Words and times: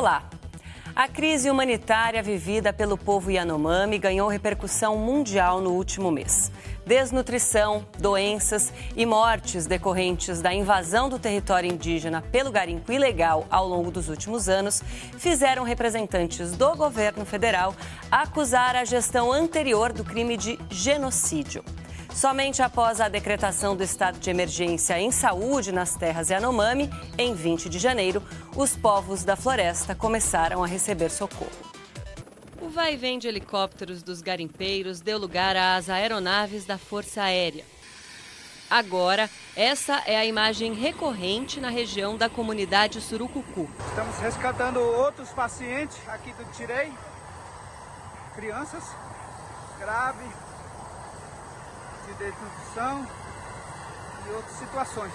Olá! 0.00 0.24
A 0.96 1.06
crise 1.06 1.50
humanitária 1.50 2.22
vivida 2.22 2.72
pelo 2.72 2.96
povo 2.96 3.30
Yanomami 3.30 3.98
ganhou 3.98 4.30
repercussão 4.30 4.96
mundial 4.96 5.60
no 5.60 5.72
último 5.72 6.10
mês. 6.10 6.50
Desnutrição, 6.86 7.84
doenças 7.98 8.72
e 8.96 9.04
mortes 9.04 9.66
decorrentes 9.66 10.40
da 10.40 10.54
invasão 10.54 11.10
do 11.10 11.18
território 11.18 11.70
indígena 11.70 12.22
pelo 12.32 12.50
garimpo 12.50 12.90
ilegal 12.90 13.46
ao 13.50 13.68
longo 13.68 13.90
dos 13.90 14.08
últimos 14.08 14.48
anos 14.48 14.82
fizeram 15.18 15.64
representantes 15.64 16.52
do 16.52 16.74
governo 16.74 17.26
federal 17.26 17.74
acusar 18.10 18.76
a 18.76 18.86
gestão 18.86 19.30
anterior 19.30 19.92
do 19.92 20.02
crime 20.02 20.34
de 20.38 20.58
genocídio. 20.70 21.62
Somente 22.14 22.60
após 22.60 23.00
a 23.00 23.08
decretação 23.08 23.76
do 23.76 23.82
estado 23.82 24.18
de 24.18 24.28
emergência 24.30 24.98
em 25.00 25.10
saúde 25.10 25.72
nas 25.72 25.94
terras 25.94 26.28
Yanomami, 26.28 26.90
em 27.16 27.34
20 27.34 27.68
de 27.68 27.78
janeiro, 27.78 28.22
os 28.56 28.76
povos 28.76 29.24
da 29.24 29.36
floresta 29.36 29.94
começaram 29.94 30.62
a 30.62 30.66
receber 30.66 31.10
socorro. 31.10 31.50
O 32.60 32.68
vai 32.68 32.94
e 32.94 32.96
vem 32.96 33.18
de 33.18 33.26
helicópteros 33.26 34.02
dos 34.02 34.20
garimpeiros 34.20 35.00
deu 35.00 35.18
lugar 35.18 35.56
às 35.56 35.88
aeronaves 35.88 36.66
da 36.66 36.76
Força 36.76 37.22
Aérea. 37.22 37.64
Agora, 38.68 39.28
essa 39.56 40.02
é 40.06 40.16
a 40.16 40.24
imagem 40.24 40.74
recorrente 40.74 41.58
na 41.58 41.70
região 41.70 42.16
da 42.16 42.28
comunidade 42.28 43.00
Surucucu. 43.00 43.68
Estamos 43.88 44.16
resgatando 44.18 44.78
outros 44.78 45.30
pacientes 45.30 45.96
aqui 46.06 46.32
do 46.34 46.44
Tirei, 46.52 46.92
crianças 48.36 48.84
graves, 49.80 50.49
de 52.10 52.24
desnutrição 52.24 53.06
e 54.26 54.34
outras 54.34 54.56
situações. 54.56 55.12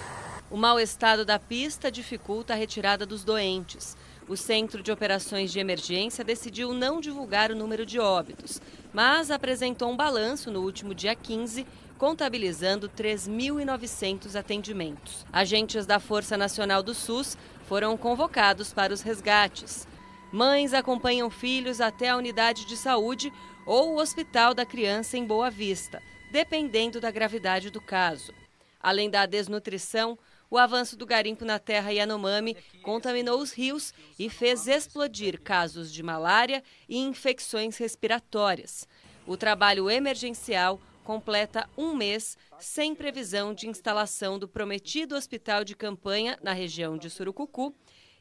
O 0.50 0.56
mau 0.56 0.78
estado 0.78 1.24
da 1.24 1.38
pista 1.38 1.90
dificulta 1.90 2.52
a 2.52 2.56
retirada 2.56 3.04
dos 3.04 3.24
doentes. 3.24 3.96
O 4.28 4.36
Centro 4.36 4.82
de 4.82 4.90
Operações 4.90 5.52
de 5.52 5.58
Emergência 5.58 6.24
decidiu 6.24 6.72
não 6.72 7.00
divulgar 7.00 7.50
o 7.50 7.56
número 7.56 7.84
de 7.84 7.98
óbitos, 7.98 8.60
mas 8.92 9.30
apresentou 9.30 9.90
um 9.90 9.96
balanço 9.96 10.50
no 10.50 10.62
último 10.62 10.94
dia 10.94 11.14
15, 11.14 11.66
contabilizando 11.98 12.88
3.900 12.88 14.34
atendimentos. 14.36 15.24
Agentes 15.32 15.86
da 15.86 16.00
Força 16.00 16.36
Nacional 16.36 16.82
do 16.82 16.94
SUS 16.94 17.36
foram 17.68 17.96
convocados 17.96 18.72
para 18.72 18.92
os 18.92 19.02
resgates. 19.02 19.86
Mães 20.32 20.72
acompanham 20.74 21.30
filhos 21.30 21.80
até 21.80 22.10
a 22.10 22.16
unidade 22.16 22.66
de 22.66 22.76
saúde 22.76 23.32
ou 23.64 23.94
o 23.94 24.00
Hospital 24.00 24.54
da 24.54 24.64
Criança 24.64 25.16
em 25.16 25.24
Boa 25.24 25.50
Vista 25.50 26.00
dependendo 26.30 27.00
da 27.00 27.10
gravidade 27.10 27.70
do 27.70 27.80
caso. 27.80 28.32
Além 28.80 29.10
da 29.10 29.26
desnutrição, 29.26 30.18
o 30.50 30.58
avanço 30.58 30.96
do 30.96 31.04
garimpo 31.04 31.44
na 31.44 31.58
terra 31.58 31.90
Yanomami 31.90 32.56
contaminou 32.82 33.40
os 33.40 33.52
rios 33.52 33.92
e 34.18 34.30
fez 34.30 34.66
explodir 34.66 35.40
casos 35.40 35.92
de 35.92 36.02
malária 36.02 36.62
e 36.88 36.98
infecções 36.98 37.76
respiratórias. 37.76 38.86
O 39.26 39.36
trabalho 39.36 39.90
emergencial 39.90 40.80
completa 41.02 41.68
um 41.76 41.94
mês 41.94 42.36
sem 42.58 42.94
previsão 42.94 43.54
de 43.54 43.68
instalação 43.68 44.38
do 44.38 44.48
prometido 44.48 45.16
hospital 45.16 45.64
de 45.64 45.74
campanha 45.74 46.38
na 46.42 46.52
região 46.52 46.96
de 46.96 47.10
Surucucu 47.10 47.74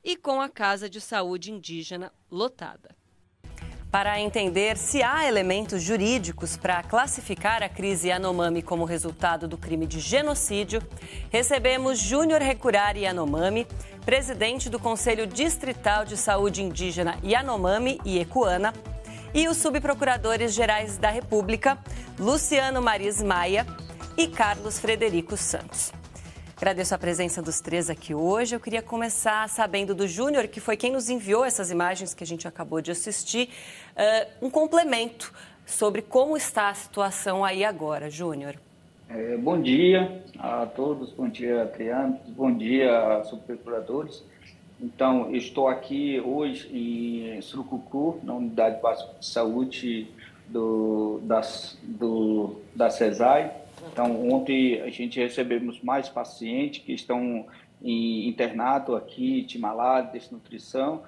e 0.03 0.15
com 0.15 0.39
a 0.39 0.49
Casa 0.49 0.89
de 0.89 1.01
Saúde 1.01 1.51
Indígena 1.51 2.11
lotada. 2.29 2.95
Para 3.95 4.19
entender 4.19 4.75
se 4.75 5.01
há 5.01 5.25
elementos 5.25 5.81
jurídicos 5.81 6.57
para 6.57 6.83
classificar 6.83 7.63
a 7.63 7.69
crise 7.69 8.09
Yanomami 8.09 8.61
como 8.61 8.83
resultado 8.83 9.47
do 9.47 9.57
crime 9.57 9.87
de 9.87 10.01
genocídio, 10.01 10.83
recebemos 11.31 11.97
Júnior 11.97 12.41
Recurari 12.41 13.03
Yanomami, 13.03 13.65
presidente 14.05 14.69
do 14.69 14.77
Conselho 14.79 15.25
Distrital 15.25 16.03
de 16.03 16.17
Saúde 16.17 16.61
Indígena 16.61 17.17
Yanomami 17.23 18.01
e 18.03 18.19
Ecuana, 18.19 18.73
e 19.33 19.47
os 19.47 19.55
subprocuradores 19.55 20.53
gerais 20.53 20.97
da 20.97 21.09
República, 21.09 21.77
Luciano 22.19 22.81
Maris 22.81 23.23
Maia 23.23 23.65
e 24.17 24.27
Carlos 24.27 24.77
Frederico 24.77 25.37
Santos. 25.37 25.93
Agradeço 26.57 26.95
a 26.95 26.97
presença 26.97 27.41
dos 27.41 27.59
três 27.59 27.89
aqui 27.89 28.15
hoje. 28.15 28.55
Eu 28.55 28.61
queria 28.61 28.81
começar 28.81 29.49
sabendo 29.49 29.93
do 29.93 30.07
Júnior, 30.07 30.47
que 30.47 30.61
foi 30.61 30.77
quem 30.77 30.89
nos 30.89 31.09
enviou 31.09 31.43
essas 31.43 31.69
imagens 31.69 32.13
que 32.13 32.23
a 32.23 32.27
gente 32.27 32.47
acabou 32.47 32.79
de 32.79 32.91
assistir, 32.91 33.49
uh, 33.91 34.45
um 34.45 34.49
complemento 34.49 35.33
sobre 35.65 36.01
como 36.01 36.37
está 36.37 36.69
a 36.69 36.73
situação 36.73 37.43
aí 37.43 37.65
agora. 37.65 38.09
Júnior. 38.09 38.55
É, 39.09 39.35
bom 39.35 39.61
dia 39.61 40.23
a 40.39 40.65
todos, 40.65 41.11
bom 41.11 41.27
dia, 41.27 41.65
Triano, 41.65 42.17
bom 42.29 42.55
dia, 42.55 43.21
subprocuradores. 43.25 44.23
Então, 44.79 45.35
estou 45.35 45.67
aqui 45.67 46.21
hoje 46.21 46.69
em 46.73 47.41
Surucucu, 47.41 48.21
na 48.23 48.33
Unidade 48.33 48.81
Básica 48.81 49.11
de 49.19 49.25
Saúde 49.25 50.07
do, 50.47 51.19
das, 51.23 51.77
do, 51.83 52.61
da 52.73 52.89
CESAI, 52.89 53.64
então, 53.91 54.29
ontem 54.29 54.81
a 54.81 54.89
gente 54.89 55.19
recebemos 55.19 55.81
mais 55.81 56.09
pacientes 56.09 56.83
que 56.83 56.93
estão 56.93 57.45
em 57.81 58.27
internato 58.27 58.95
aqui, 58.95 59.43
Timalá, 59.43 60.01
desnutrição, 60.01 61.03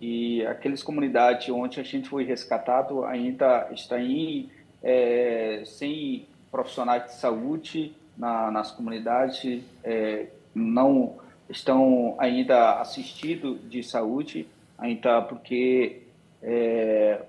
e 0.00 0.44
aquelas 0.46 0.82
comunidades 0.82 1.48
onde 1.50 1.78
a 1.78 1.82
gente 1.82 2.08
foi 2.08 2.24
rescatado 2.24 3.04
ainda 3.04 3.68
está 3.72 4.00
em, 4.00 4.48
é, 4.82 5.62
sem 5.66 6.26
profissionais 6.50 7.04
de 7.04 7.14
saúde 7.14 7.94
na, 8.16 8.50
nas 8.50 8.70
comunidades, 8.70 9.62
é, 9.82 10.28
não 10.54 11.16
estão 11.48 12.14
ainda 12.18 12.80
assistidos 12.80 13.58
de 13.68 13.82
saúde, 13.82 14.48
ainda 14.78 15.20
porque 15.20 16.02
é, 16.42 17.20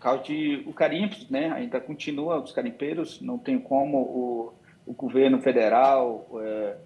causa 0.00 0.22
de 0.24 0.62
o 0.66 0.72
carimpo, 0.72 1.16
né? 1.30 1.50
Ainda 1.52 1.80
continua 1.80 2.40
os 2.40 2.52
carimpeiros, 2.52 3.20
não 3.20 3.38
tem 3.38 3.58
como 3.58 3.98
o, 3.98 4.54
o 4.86 4.92
governo 4.92 5.40
federal 5.40 6.28
é, 6.40 6.76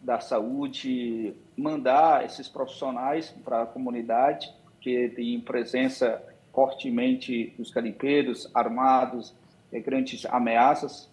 da 0.00 0.20
saúde 0.20 1.34
mandar 1.56 2.24
esses 2.24 2.48
profissionais 2.48 3.30
para 3.44 3.62
a 3.62 3.66
comunidade 3.66 4.52
que 4.80 5.08
tem 5.10 5.40
presença 5.40 6.22
fortemente 6.52 7.52
dos 7.58 7.70
carimpeiros 7.70 8.50
armados, 8.54 9.34
é, 9.72 9.80
grandes 9.80 10.24
ameaças 10.26 11.10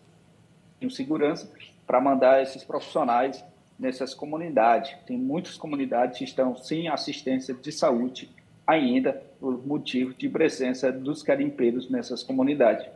em 0.82 0.90
segurança 0.90 1.52
para 1.86 2.02
mandar 2.02 2.42
esses 2.42 2.64
profissionais 2.64 3.44
nessas 3.78 4.14
comunidades. 4.14 4.96
Tem 5.06 5.18
muitas 5.18 5.58
comunidades 5.58 6.18
que 6.18 6.24
estão 6.24 6.56
sem 6.56 6.88
assistência 6.88 7.54
de 7.54 7.72
saúde 7.72 8.30
ainda 8.66 9.22
por 9.40 9.66
motivo 9.66 10.14
de 10.14 10.28
presença 10.30 10.92
dos 10.92 11.22
carimpeiros 11.22 11.90
nessas 11.90 12.24
comunidades. 12.24 12.88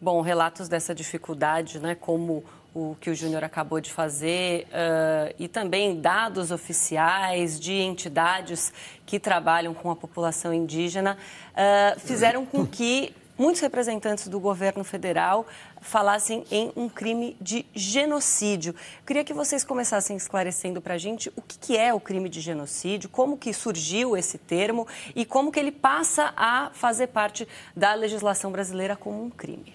Bom, 0.00 0.20
relatos 0.20 0.68
dessa 0.68 0.94
dificuldade, 0.94 1.78
né, 1.78 1.94
como 1.94 2.42
o 2.74 2.96
que 3.00 3.10
o 3.10 3.14
Júnior 3.14 3.42
acabou 3.42 3.80
de 3.80 3.92
fazer, 3.92 4.66
uh, 4.66 5.34
e 5.38 5.48
também 5.48 6.00
dados 6.00 6.50
oficiais 6.50 7.58
de 7.58 7.72
entidades 7.72 8.72
que 9.04 9.18
trabalham 9.18 9.74
com 9.74 9.90
a 9.90 9.96
população 9.96 10.54
indígena, 10.54 11.18
uh, 11.52 12.00
fizeram 12.00 12.46
com 12.46 12.64
que 12.64 13.12
muitos 13.40 13.62
representantes 13.62 14.28
do 14.28 14.38
governo 14.38 14.84
federal 14.84 15.46
falassem 15.80 16.44
em 16.50 16.70
um 16.76 16.90
crime 16.90 17.38
de 17.40 17.64
genocídio. 17.74 18.74
Queria 19.06 19.24
que 19.24 19.32
vocês 19.32 19.64
começassem 19.64 20.14
esclarecendo 20.14 20.78
para 20.82 20.92
a 20.92 20.98
gente 20.98 21.32
o 21.34 21.40
que, 21.40 21.58
que, 21.58 21.76
é 21.76 21.94
o 21.94 21.98
crime 21.98 22.28
de 22.28 22.38
genocídio, 22.38 23.08
como 23.08 23.38
que 23.38 23.54
surgiu 23.54 24.14
esse 24.14 24.36
termo 24.36 24.86
e 25.16 25.24
como 25.24 25.50
que 25.50 25.58
ele 25.58 25.72
passa 25.72 26.34
a 26.36 26.70
fazer 26.74 27.06
parte 27.06 27.48
da 27.74 27.94
legislação 27.94 28.52
brasileira 28.52 28.94
como 28.94 29.24
um 29.24 29.30
crime. 29.30 29.74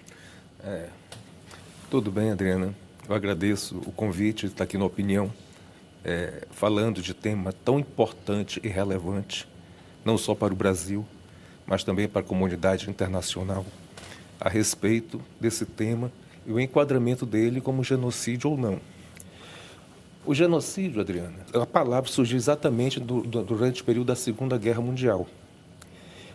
É, 0.62 0.88
tudo 1.90 2.12
bem, 2.12 2.30
Adriana. 2.30 2.72
Eu 3.08 3.16
agradeço 3.16 3.78
o 3.84 3.90
convite 3.90 4.46
de 4.46 4.52
estar 4.52 4.62
aqui 4.62 4.78
na 4.78 4.84
Opinião, 4.84 5.32
é, 6.04 6.46
falando 6.52 7.02
de 7.02 7.12
tema 7.12 7.52
tão 7.52 7.80
importante 7.80 8.60
e 8.62 8.68
relevante, 8.68 9.48
não 10.04 10.16
só 10.16 10.36
para 10.36 10.52
o 10.52 10.56
Brasil, 10.56 11.04
mas 11.66 11.82
também 11.82 12.08
para 12.08 12.20
a 12.20 12.24
comunidade 12.24 12.88
internacional, 12.88 13.64
a 14.40 14.48
respeito 14.48 15.20
desse 15.40 15.64
tema 15.64 16.12
e 16.46 16.52
o 16.52 16.60
enquadramento 16.60 17.26
dele 17.26 17.60
como 17.60 17.82
genocídio 17.82 18.50
ou 18.50 18.56
não. 18.56 18.80
O 20.24 20.34
genocídio, 20.34 21.00
Adriana, 21.00 21.38
a 21.54 21.66
palavra 21.66 22.10
surgiu 22.10 22.36
exatamente 22.36 22.98
do, 22.98 23.22
do, 23.22 23.42
durante 23.42 23.82
o 23.82 23.84
período 23.84 24.08
da 24.08 24.16
Segunda 24.16 24.58
Guerra 24.58 24.80
Mundial. 24.80 25.26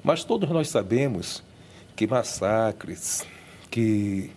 Mas 0.04 0.24
todos 0.24 0.50
nós 0.50 0.70
sabemos 0.70 1.44
que 1.96 2.08
massacres, 2.08 3.26
que 3.70 4.32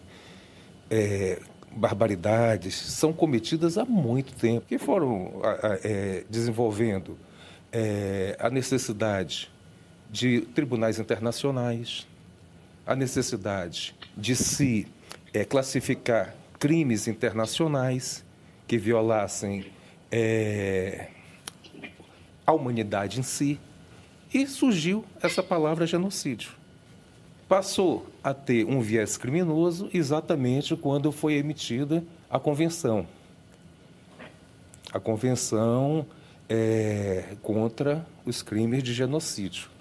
é, 0.91 1.41
barbaridades 1.71 2.75
são 2.75 3.13
cometidas 3.13 3.79
há 3.79 3.85
muito 3.85 4.35
tempo, 4.35 4.67
que 4.67 4.77
foram 4.77 5.41
é, 5.83 6.25
desenvolvendo 6.29 7.17
é, 7.73 8.37
a 8.39 8.51
necessidade 8.51 9.54
de 10.15 10.43
tribunais 10.43 11.01
internacionais, 11.01 12.07
a 12.87 12.95
necessidade 12.95 13.97
de 14.17 14.37
se 14.37 14.87
é, 15.33 15.45
classificar 15.45 16.37
crimes 16.57 17.09
internacionais 17.09 18.25
que 18.65 18.79
violassem 18.79 19.67
é, 20.13 21.09
a 22.47 22.53
humanidade 22.53 23.19
em 23.19 23.25
si, 23.25 23.59
E 24.33 24.47
surgiu 24.47 25.05
essa 25.21 25.43
palavra 25.43 25.85
genocídio. 25.85 26.53
Passou 27.49 28.07
a 28.23 28.33
ter 28.33 28.65
um 28.65 28.81
viés 28.81 29.17
criminoso 29.17 29.89
exatamente 29.93 30.77
quando 30.77 31.11
foi 31.11 31.35
emitida 31.35 32.05
a 32.31 32.39
convenção. 32.39 33.07
A 34.93 35.01
convenção 35.01 36.07
é, 36.49 37.37
contra 37.43 38.05
os 38.25 38.43
crimes 38.43 38.83
de 38.83 38.93
genocídio. 38.93 39.74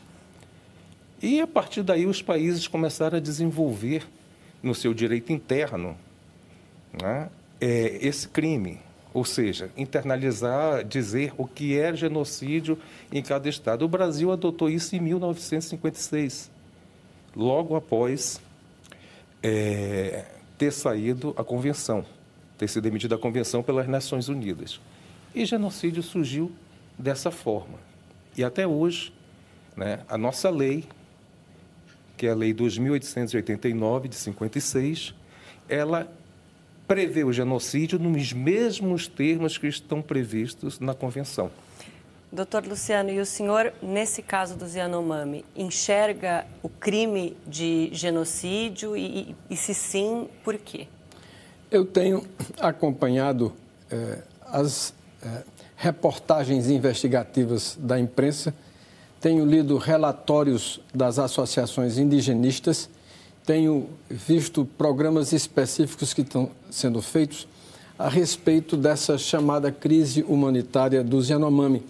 E 1.24 1.40
a 1.40 1.48
partir 1.48 1.84
daí 1.84 2.06
os 2.06 2.22
países 2.22 2.68
começaram 2.68 3.18
a 3.18 3.22
desenvolver 3.22 4.06
no 4.62 4.76
seu 4.76 4.94
direito 4.94 5.32
interno 5.32 5.98
né, 7.02 7.30
é, 7.62 7.98
esse 8.06 8.28
crime, 8.28 8.82
ou 9.14 9.24
seja, 9.24 9.72
internalizar, 9.78 10.84
dizer 10.84 11.34
o 11.38 11.48
que 11.48 11.80
é 11.80 11.96
genocídio 11.96 12.78
em 13.10 13.22
cada 13.22 13.48
estado. 13.48 13.86
O 13.86 13.88
Brasil 13.88 14.34
adotou 14.34 14.70
isso 14.70 14.98
em 14.98 15.00
1956, 15.00 16.52
logo 17.34 17.78
após 17.78 18.42
é, 19.42 20.26
ter 20.58 20.74
saído 20.74 21.34
a 21.38 21.44
convenção, 21.44 22.06
ter 22.58 22.68
sido 22.68 22.86
emitida 22.86 23.16
a 23.16 23.18
convenção 23.18 23.64
pelas 23.64 23.88
Nações 23.88 24.28
Unidas. 24.28 24.78
E 25.34 25.46
genocídio 25.46 26.04
surgiu 26.04 26.52
dessa 27.00 27.32
forma. 27.32 27.80
E 28.36 28.44
até 28.44 28.68
hoje, 28.68 29.14
né, 29.78 30.02
a 30.10 30.18
nossa 30.18 30.50
lei, 30.50 30.84
que 32.24 32.28
é 32.28 32.32
a 32.32 32.36
Lei 32.36 32.54
2.889 32.54 34.08
de 34.08 34.16
56, 34.16 35.14
ela 35.68 36.10
prevê 36.88 37.26
o 37.26 37.34
genocídio 37.34 38.00
nos 38.00 38.32
mesmos 38.32 39.10
termos 39.10 39.58
que 39.58 39.68
estão 39.68 40.02
previstos 40.02 40.80
na 40.80 40.94
Convenção. 40.94 41.52
Doutor 42.32 42.66
Luciano, 42.66 43.10
e 43.10 43.20
o 43.20 43.26
senhor, 43.26 43.74
nesse 43.82 44.22
caso 44.22 44.56
do 44.56 44.66
Yanomami, 44.66 45.44
enxerga 45.54 46.46
o 46.64 46.70
crime 46.70 47.36
de 47.46 47.90
genocídio 47.92 48.96
e, 48.96 49.36
e, 49.50 49.58
se 49.58 49.74
sim, 49.74 50.30
por 50.46 50.58
quê? 50.58 50.88
Eu 51.70 51.84
tenho 51.84 52.26
acompanhado 52.58 53.52
eh, 53.92 54.20
as 54.46 54.94
eh, 55.22 55.44
reportagens 55.76 56.70
investigativas 56.70 57.78
da 57.78 58.00
imprensa, 58.00 58.56
tenho 59.24 59.46
lido 59.46 59.78
relatórios 59.78 60.82
das 60.94 61.18
associações 61.18 61.98
indigenistas 61.98 62.90
tenho 63.46 63.88
visto 64.10 64.66
programas 64.78 65.32
específicos 65.32 66.14
que 66.14 66.22
estão 66.22 66.50
sendo 66.70 67.02
feitos 67.02 67.48
a 67.98 68.10
respeito 68.10 68.76
dessa 68.76 69.18
chamada 69.18 69.72
crise 69.72 70.24
humanitária 70.24 71.02
dos 71.02 71.30
Yanomami. 71.30 71.84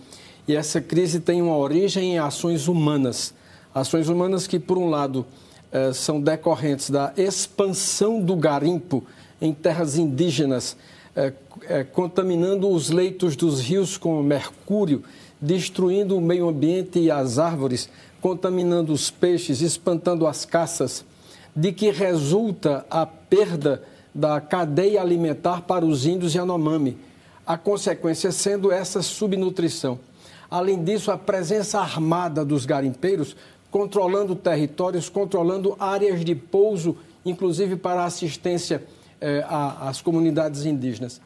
E 0.47 0.56
essa 0.56 0.81
crise 0.81 1.19
tem 1.19 1.41
uma 1.41 1.57
origem 1.57 2.13
em 2.13 2.19
ações 2.19 2.68
humanas. 2.68 3.33
Ações 3.74 4.09
humanas 4.09 4.45
que, 4.45 4.59
por 4.59 4.77
um 4.77 4.89
lado, 4.89 5.25
eh, 5.71 5.91
são 5.94 6.19
decorrentes 6.19 6.89
da 6.89 7.13
expansão 7.15 8.19
do 8.19 8.36
garimpo 8.36 9.03
em 9.41 9.53
terras 9.53 9.97
indígenas, 9.97 10.75
eh, 11.15 11.33
eh, 11.63 11.83
contaminando 11.83 12.69
os 12.69 12.89
leitos 12.89 13.36
dos 13.36 13.59
rios 13.59 13.97
com 13.97 14.21
mercúrio, 14.21 15.03
destruindo 15.44 16.18
o 16.18 16.22
meio 16.22 16.48
ambiente 16.48 17.00
e 17.00 17.12
as 17.12 17.38
árvores, 17.38 17.90
contaminando 18.22 18.94
os 18.94 19.12
peixes, 19.12 19.60
espantando 19.60 20.25
as 20.25 20.45
caças 20.45 21.04
de 21.54 21.74
que 21.74 21.92
resulta 21.92 22.86
a 22.90 23.06
perda 23.06 23.84
da 24.16 24.40
cadeia 24.40 25.01
alimentar 25.01 25.63
para 25.63 25.86
os 25.86 26.06
índios 26.06 26.34
Yanomami, 26.34 26.98
a 27.45 27.57
consequência 27.57 28.31
sendo 28.31 28.72
essa 28.72 29.01
subnutrição. 29.01 30.00
Além 30.50 30.81
disso, 30.81 31.12
a 31.12 31.18
presença 31.18 31.80
armada 31.80 32.46
dos 32.46 32.66
garimpeiros 32.66 33.36
controlando 33.69 34.36
territórios, 34.36 35.10
controlando 35.10 35.75
áreas 35.78 36.24
de 36.24 36.36
pouso, 36.36 36.96
inclusive 37.25 37.75
para 37.75 38.06
assistência 38.06 38.81
eh, 39.19 39.44
às 39.50 40.00
comunidades 40.00 40.66
indígenas. 40.66 41.19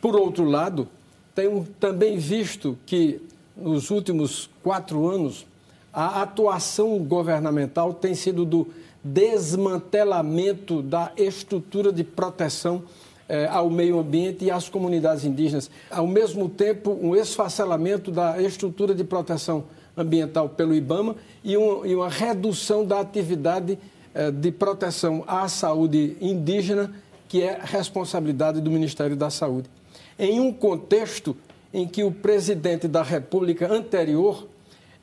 Por 0.00 0.16
outro 0.16 0.44
lado, 0.44 0.88
tenho 1.38 1.64
também 1.78 2.18
visto 2.18 2.76
que 2.84 3.20
nos 3.56 3.92
últimos 3.92 4.50
quatro 4.60 5.08
anos 5.08 5.46
a 5.92 6.20
atuação 6.20 6.98
governamental 6.98 7.94
tem 7.94 8.12
sido 8.12 8.44
do 8.44 8.66
desmantelamento 9.04 10.82
da 10.82 11.12
estrutura 11.16 11.92
de 11.92 12.02
proteção 12.02 12.82
eh, 13.28 13.46
ao 13.46 13.70
meio 13.70 14.00
ambiente 14.00 14.46
e 14.46 14.50
às 14.50 14.68
comunidades 14.68 15.24
indígenas. 15.24 15.70
Ao 15.88 16.08
mesmo 16.08 16.48
tempo, 16.48 16.98
um 17.00 17.14
esfacelamento 17.14 18.10
da 18.10 18.42
estrutura 18.42 18.92
de 18.92 19.04
proteção 19.04 19.62
ambiental 19.96 20.48
pelo 20.48 20.74
IBAMA 20.74 21.14
e, 21.44 21.56
um, 21.56 21.86
e 21.86 21.94
uma 21.94 22.08
redução 22.08 22.84
da 22.84 22.98
atividade 22.98 23.78
eh, 24.12 24.32
de 24.32 24.50
proteção 24.50 25.22
à 25.24 25.46
saúde 25.46 26.16
indígena, 26.20 26.92
que 27.28 27.44
é 27.44 27.60
responsabilidade 27.62 28.60
do 28.60 28.72
Ministério 28.72 29.14
da 29.14 29.30
Saúde. 29.30 29.77
Em 30.18 30.40
um 30.40 30.52
contexto 30.52 31.36
em 31.72 31.86
que 31.86 32.02
o 32.02 32.10
presidente 32.10 32.88
da 32.88 33.02
República 33.02 33.72
anterior 33.72 34.48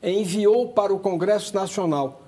enviou 0.02 0.68
para 0.68 0.92
o 0.92 0.98
Congresso 0.98 1.54
Nacional 1.54 2.22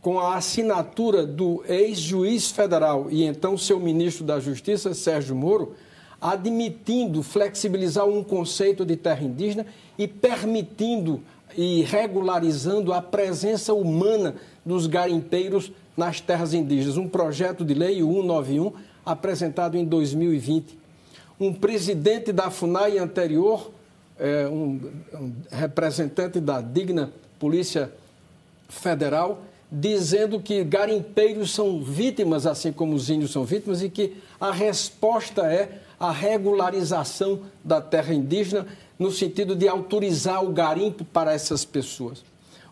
com 0.00 0.18
a 0.18 0.36
assinatura 0.36 1.26
do 1.26 1.62
ex-juiz 1.68 2.50
federal 2.50 3.08
e 3.10 3.24
então 3.24 3.58
seu 3.58 3.78
ministro 3.78 4.24
da 4.24 4.40
Justiça, 4.40 4.94
Sérgio 4.94 5.36
Moro, 5.36 5.74
admitindo 6.18 7.22
flexibilizar 7.22 8.06
um 8.06 8.24
conceito 8.24 8.84
de 8.84 8.96
terra 8.96 9.22
indígena 9.22 9.66
e 9.98 10.08
permitindo 10.08 11.20
e 11.56 11.82
regularizando 11.82 12.92
a 12.92 13.02
presença 13.02 13.74
humana 13.74 14.36
dos 14.64 14.86
garimpeiros 14.86 15.70
nas 15.96 16.20
terras 16.20 16.54
indígenas. 16.54 16.96
Um 16.96 17.08
projeto 17.08 17.64
de 17.64 17.74
lei, 17.74 18.02
o 18.02 18.06
191, 18.06 18.72
apresentado 19.04 19.76
em 19.76 19.84
2020. 19.84 20.79
Um 21.40 21.54
presidente 21.54 22.32
da 22.32 22.50
FUNAI 22.50 22.98
anterior, 22.98 23.70
é, 24.18 24.46
um, 24.46 24.78
um 25.14 25.32
representante 25.50 26.38
da 26.38 26.60
digna 26.60 27.10
Polícia 27.38 27.90
Federal, 28.68 29.42
dizendo 29.72 30.38
que 30.38 30.62
garimpeiros 30.62 31.52
são 31.52 31.82
vítimas, 31.82 32.46
assim 32.46 32.72
como 32.72 32.94
os 32.94 33.08
índios 33.08 33.30
são 33.30 33.44
vítimas, 33.44 33.82
e 33.82 33.88
que 33.88 34.16
a 34.38 34.52
resposta 34.52 35.50
é 35.50 35.80
a 35.98 36.10
regularização 36.10 37.40
da 37.64 37.80
terra 37.80 38.12
indígena, 38.12 38.66
no 38.98 39.10
sentido 39.10 39.56
de 39.56 39.66
autorizar 39.66 40.44
o 40.44 40.50
garimpo 40.50 41.06
para 41.06 41.32
essas 41.32 41.64
pessoas. 41.64 42.22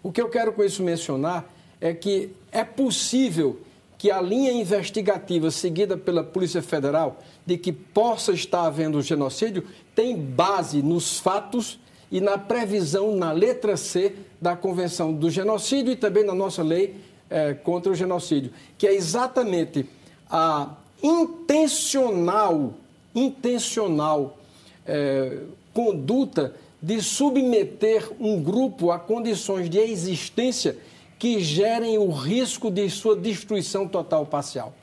O 0.02 0.12
que 0.12 0.20
eu 0.20 0.28
quero 0.28 0.52
com 0.52 0.62
isso 0.62 0.82
mencionar 0.82 1.50
é 1.80 1.94
que 1.94 2.30
é 2.52 2.64
possível 2.64 3.58
que 3.96 4.10
a 4.10 4.20
linha 4.20 4.52
investigativa 4.52 5.50
seguida 5.50 5.96
pela 5.96 6.22
Polícia 6.22 6.62
Federal 6.62 7.18
de 7.48 7.56
que 7.56 7.72
possa 7.72 8.32
estar 8.32 8.66
havendo 8.66 9.00
genocídio 9.00 9.64
tem 9.94 10.14
base 10.14 10.82
nos 10.82 11.18
fatos 11.18 11.80
e 12.12 12.20
na 12.20 12.36
previsão, 12.36 13.16
na 13.16 13.32
letra 13.32 13.74
C 13.74 14.16
da 14.38 14.54
Convenção 14.54 15.14
do 15.14 15.30
Genocídio 15.30 15.94
e 15.94 15.96
também 15.96 16.24
na 16.24 16.34
nossa 16.34 16.62
lei 16.62 16.96
é, 17.30 17.54
contra 17.54 17.90
o 17.90 17.94
genocídio, 17.94 18.52
que 18.76 18.86
é 18.86 18.92
exatamente 18.92 19.86
a 20.28 20.74
intencional, 21.02 22.74
intencional 23.14 24.36
é, 24.86 25.38
conduta 25.72 26.54
de 26.82 27.00
submeter 27.00 28.10
um 28.20 28.42
grupo 28.42 28.90
a 28.90 28.98
condições 28.98 29.70
de 29.70 29.78
existência 29.78 30.76
que 31.18 31.40
gerem 31.40 31.96
o 31.96 32.10
risco 32.10 32.70
de 32.70 32.90
sua 32.90 33.16
destruição 33.16 33.88
total 33.88 34.26
parcial. 34.26 34.74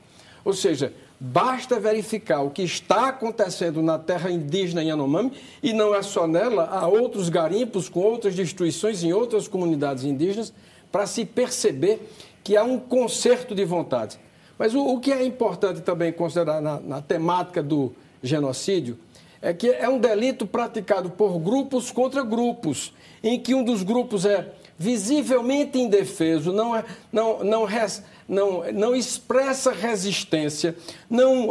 Ou 0.44 0.52
seja, 0.52 0.92
Basta 1.18 1.80
verificar 1.80 2.42
o 2.42 2.50
que 2.50 2.62
está 2.62 3.08
acontecendo 3.08 3.82
na 3.82 3.98
terra 3.98 4.30
indígena 4.30 4.84
Yanomami, 4.84 5.32
e 5.62 5.72
não 5.72 5.94
é 5.94 6.02
só 6.02 6.26
nela, 6.26 6.64
há 6.64 6.86
outros 6.86 7.28
garimpos 7.28 7.88
com 7.88 8.00
outras 8.00 8.34
destruições 8.34 9.02
em 9.02 9.12
outras 9.12 9.48
comunidades 9.48 10.04
indígenas, 10.04 10.52
para 10.92 11.06
se 11.06 11.24
perceber 11.24 12.06
que 12.44 12.56
há 12.56 12.62
um 12.62 12.78
conserto 12.78 13.54
de 13.54 13.64
vontades. 13.64 14.18
Mas 14.58 14.74
o, 14.74 14.80
o 14.80 15.00
que 15.00 15.12
é 15.12 15.24
importante 15.24 15.80
também 15.80 16.12
considerar 16.12 16.60
na, 16.60 16.80
na 16.80 17.02
temática 17.02 17.62
do 17.62 17.92
genocídio 18.22 18.98
é 19.40 19.52
que 19.52 19.68
é 19.68 19.88
um 19.88 19.98
delito 19.98 20.46
praticado 20.46 21.10
por 21.10 21.38
grupos 21.38 21.90
contra 21.90 22.22
grupos, 22.22 22.92
em 23.22 23.38
que 23.38 23.54
um 23.54 23.62
dos 23.62 23.82
grupos 23.82 24.24
é 24.24 24.52
visivelmente 24.78 25.78
indefeso, 25.78 26.52
não, 26.52 26.76
é, 26.76 26.84
não, 27.10 27.42
não, 27.42 27.64
res, 27.64 28.02
não, 28.28 28.62
não 28.72 28.94
expressa 28.94 29.72
resistência, 29.72 30.76
não, 31.08 31.50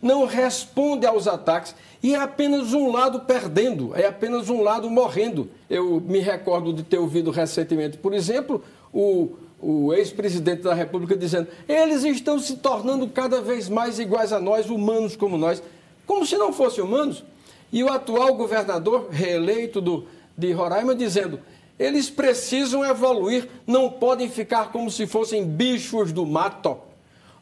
não 0.00 0.24
responde 0.24 1.06
aos 1.06 1.28
ataques 1.28 1.74
e 2.02 2.14
é 2.14 2.18
apenas 2.18 2.72
um 2.72 2.92
lado 2.92 3.20
perdendo, 3.20 3.92
é 3.94 4.06
apenas 4.06 4.50
um 4.50 4.62
lado 4.62 4.90
morrendo. 4.90 5.48
Eu 5.68 6.00
me 6.00 6.20
recordo 6.20 6.72
de 6.72 6.82
ter 6.82 6.98
ouvido 6.98 7.30
recentemente, 7.30 7.96
por 7.96 8.12
exemplo, 8.12 8.62
o, 8.92 9.32
o 9.60 9.94
ex-presidente 9.94 10.62
da 10.62 10.74
República 10.74 11.16
dizendo: 11.16 11.48
eles 11.66 12.04
estão 12.04 12.38
se 12.38 12.56
tornando 12.56 13.08
cada 13.08 13.40
vez 13.40 13.70
mais 13.70 13.98
iguais 13.98 14.32
a 14.32 14.40
nós, 14.40 14.68
humanos 14.68 15.16
como 15.16 15.38
nós, 15.38 15.62
como 16.06 16.26
se 16.26 16.36
não 16.36 16.52
fossem 16.52 16.82
humanos. 16.82 17.24
E 17.72 17.82
o 17.82 17.90
atual 17.90 18.34
governador 18.34 19.08
reeleito 19.10 19.80
do, 19.80 20.06
de 20.36 20.52
Roraima 20.52 20.94
dizendo: 20.94 21.40
Eles 21.78 22.08
precisam 22.08 22.84
evoluir, 22.84 23.48
não 23.66 23.90
podem 23.90 24.28
ficar 24.28 24.70
como 24.70 24.90
se 24.90 25.06
fossem 25.06 25.44
bichos 25.44 26.12
do 26.12 26.24
mato. 26.24 26.76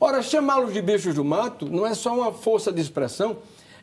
Ora, 0.01 0.23
chamá-los 0.23 0.73
de 0.73 0.83
bichos 0.83 1.15
do 1.15 1.25
mato 1.25 1.69
não 1.69 1.87
é 1.87 1.95
só 1.95 2.15
uma 2.15 2.33
força 2.33 2.73
de 2.73 2.81
expressão, 2.81 3.37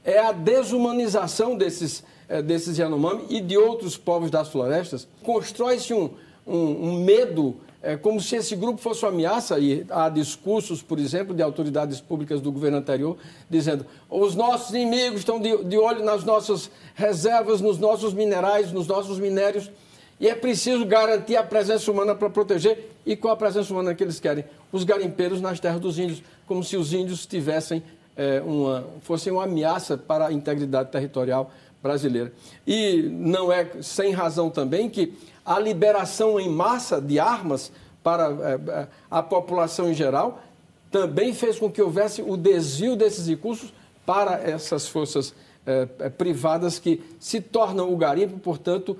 é 0.04 0.20
a 0.20 0.32
desumanização 0.32 1.56
desses, 1.56 2.04
é, 2.28 2.42
desses 2.42 2.78
Yanomami 2.78 3.26
e 3.30 3.40
de 3.40 3.58
outros 3.58 3.96
povos 3.96 4.30
das 4.30 4.50
florestas. 4.50 5.08
Constrói-se 5.24 5.94
um, 5.94 6.10
um, 6.50 6.90
um 6.90 7.04
medo 7.04 7.56
é 7.82 7.96
como 7.96 8.20
se 8.20 8.36
esse 8.36 8.58
grupo 8.58 8.82
fosse 8.82 9.06
uma 9.06 9.12
ameaça, 9.12 9.58
e 9.58 9.86
há 9.90 10.10
discursos, 10.10 10.82
por 10.82 11.00
exemplo, 11.00 11.34
de 11.34 11.42
autoridades 11.42 12.02
públicas 12.02 12.42
do 12.42 12.52
governo 12.52 12.78
anterior, 12.78 13.18
dizendo 13.50 13.86
os 14.10 14.36
nossos 14.36 14.72
inimigos 14.72 15.20
estão 15.20 15.40
de, 15.40 15.64
de 15.64 15.78
olho 15.78 16.04
nas 16.04 16.26
nossas 16.26 16.70
reservas, 16.94 17.62
nos 17.62 17.78
nossos 17.78 18.14
minerais, 18.14 18.74
nos 18.74 18.86
nossos 18.86 19.18
minérios, 19.18 19.72
e 20.20 20.28
é 20.28 20.36
preciso 20.36 20.86
garantir 20.86 21.38
a 21.38 21.44
presença 21.44 21.90
humana 21.90 22.14
para 22.14 22.30
proteger. 22.30 22.92
E 23.06 23.16
qual 23.16 23.34
a 23.34 23.38
presença 23.38 23.72
humana 23.72 23.96
que 23.96 24.04
eles 24.04 24.20
querem? 24.20 24.44
Os 24.70 24.84
garimpeiros 24.84 25.40
nas 25.40 25.62
terras 25.62 25.80
dos 25.80 25.98
índios, 25.98 26.22
como 26.46 26.62
se 26.62 26.76
os 26.76 26.92
índios 26.92 27.26
tivessem 27.26 27.82
é, 28.18 28.42
uma, 28.42 28.86
fossem 29.00 29.32
uma 29.32 29.46
ameaça 29.46 29.98
para 29.98 30.28
a 30.28 30.34
integridade 30.34 30.92
territorial 30.92 31.50
brasileira. 31.82 32.34
E 32.68 33.04
não 33.10 33.50
é 33.50 33.82
sem 33.82 34.12
razão 34.12 34.50
também 34.50 34.90
que 34.90 35.14
a 35.50 35.58
liberação 35.58 36.40
em 36.40 36.48
massa 36.48 37.02
de 37.02 37.20
armas 37.20 37.72
para 38.04 38.30
é, 38.30 38.88
a 39.10 39.24
população 39.24 39.90
em 39.90 39.96
geral 39.96 40.44
também 40.92 41.34
fez 41.34 41.58
com 41.58 41.72
que 41.72 41.82
houvesse 41.82 42.22
o 42.22 42.38
desvio 42.38 42.96
desses 42.96 43.28
recursos 43.28 43.74
para 44.06 44.40
essas 44.48 44.88
forças 44.88 45.34
é, 45.66 45.88
privadas 46.10 46.78
que 46.78 47.02
se 47.20 47.42
tornam 47.42 47.92
o 47.92 47.98
garimpo, 47.98 48.38
portanto, 48.38 48.96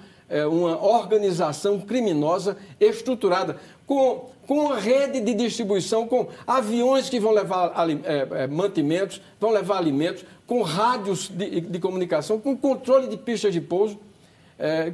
uma 0.52 0.80
organização 0.80 1.80
criminosa 1.80 2.56
estruturada, 2.80 3.58
com, 3.88 4.30
com 4.46 4.66
uma 4.66 4.80
rede 4.80 5.20
de 5.22 5.34
distribuição, 5.34 6.08
com 6.08 6.28
aviões 6.46 7.10
que 7.10 7.20
vão 7.20 7.32
levar 7.32 7.74
mantimentos, 8.48 9.20
vão 9.40 9.50
levar 9.50 9.78
alimentos, 9.78 10.24
com 10.46 10.62
rádios 10.62 11.30
de, 11.30 11.62
de 11.62 11.80
comunicação, 11.80 12.40
com 12.40 12.56
controle 12.56 13.08
de 13.08 13.18
pistas 13.18 13.52
de 13.52 13.60
pouso 13.60 13.98
é, 14.60 14.94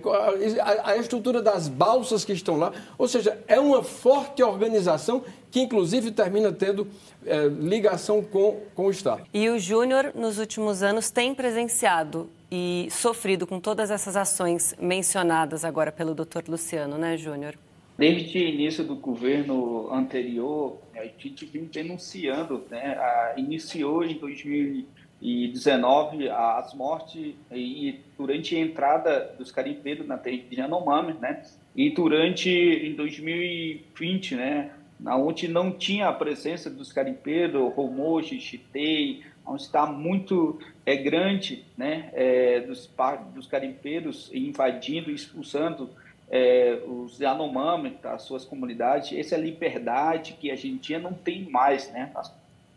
a, 0.61 0.91
a, 0.91 0.97
estrutura 0.97 1.41
das 1.41 1.67
balsas 1.67 2.23
que 2.23 2.31
estão 2.31 2.55
lá. 2.55 2.71
Ou 2.97 3.07
seja, 3.07 3.37
é 3.47 3.59
uma 3.59 3.83
forte 3.83 4.43
organização 4.43 5.23
que, 5.49 5.59
inclusive, 5.59 6.11
termina 6.11 6.51
tendo 6.51 6.87
é, 7.25 7.47
ligação 7.47 8.21
com, 8.21 8.61
com 8.75 8.85
o 8.85 8.91
Estado. 8.91 9.23
E 9.33 9.49
o 9.49 9.57
Júnior, 9.57 10.11
nos 10.13 10.37
últimos 10.37 10.83
anos, 10.83 11.09
tem 11.09 11.33
presenciado 11.33 12.29
e 12.51 12.87
sofrido 12.91 13.47
com 13.47 13.59
todas 13.59 13.89
essas 13.89 14.15
ações 14.15 14.75
mencionadas 14.79 15.65
agora 15.65 15.91
pelo 15.91 16.13
doutor 16.13 16.43
Luciano, 16.47 16.97
né, 16.97 17.17
Júnior? 17.17 17.55
Desde 17.97 18.37
o 18.37 18.41
início 18.41 18.83
do 18.83 18.95
governo 18.95 19.91
anterior, 19.91 20.77
a 20.95 21.05
gente 21.05 21.45
vem 21.45 21.63
denunciando, 21.63 22.63
né, 22.69 22.97
a, 22.99 23.33
iniciou 23.37 24.03
em 24.03 24.15
2000 24.17 24.85
e 25.25 25.47
19 25.47 26.29
as 26.29 26.71
mortes 26.75 27.33
e 27.51 27.99
durante 28.15 28.55
a 28.55 28.59
entrada 28.59 29.33
dos 29.39 29.51
carimbeiros 29.51 30.05
na 30.05 30.19
terra 30.19 30.37
de 30.37 30.55
Yanomami, 30.55 31.15
né? 31.19 31.41
E 31.75 31.89
durante 31.89 32.47
em 32.47 32.93
2020, 32.93 34.35
né, 34.35 34.69
onde 35.03 35.47
não 35.47 35.71
tinha 35.71 36.09
a 36.09 36.13
presença 36.13 36.69
dos 36.69 36.93
carimbeiros, 36.93 37.73
Romoji, 37.73 38.39
Chitei, 38.39 39.23
onde 39.43 39.63
está 39.63 39.87
muito 39.87 40.59
é 40.85 40.95
grande, 40.95 41.65
né, 41.75 42.11
é, 42.13 42.59
dos 42.59 42.87
dos 43.33 43.47
carimbeiros 43.47 44.29
invadindo, 44.31 45.09
expulsando 45.09 45.89
é, 46.29 46.79
os 46.85 47.19
Yanomami 47.19 47.97
das 47.99 48.21
suas 48.21 48.45
comunidades. 48.45 49.17
Essa 49.17 49.33
é 49.33 49.39
a 49.39 49.41
liberdade 49.41 50.37
que 50.39 50.51
a 50.51 50.55
gente 50.55 50.95
não 50.99 51.13
tem 51.13 51.49
mais, 51.49 51.91
né, 51.91 52.11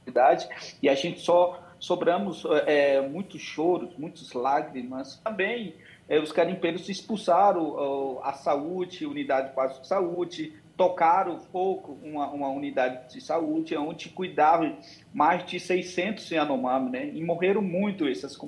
comunidades, 0.06 0.48
e 0.82 0.88
a 0.88 0.94
gente 0.94 1.20
só 1.20 1.67
sobramos 1.78 2.44
é, 2.66 3.00
muitos 3.00 3.40
choros, 3.40 3.96
muitas 3.96 4.32
lágrimas. 4.32 5.20
Também 5.24 5.74
é, 6.08 6.18
os 6.18 6.32
carimpeiros 6.32 6.88
expulsaram 6.88 8.20
a 8.22 8.32
saúde, 8.32 9.06
unidade 9.06 9.52
de 9.80 9.86
saúde, 9.86 10.54
tocaram 10.76 11.38
pouco 11.52 11.98
uma, 12.02 12.28
uma 12.28 12.48
unidade 12.48 13.12
de 13.12 13.20
saúde, 13.20 13.76
onde 13.76 14.08
cuidavam 14.10 14.76
mais 15.12 15.44
de 15.44 15.58
600 15.58 16.30
Yanomami, 16.30 16.90
né? 16.90 17.10
E 17.12 17.22
morreram 17.22 17.60
muito 17.60 18.06
essas 18.06 18.38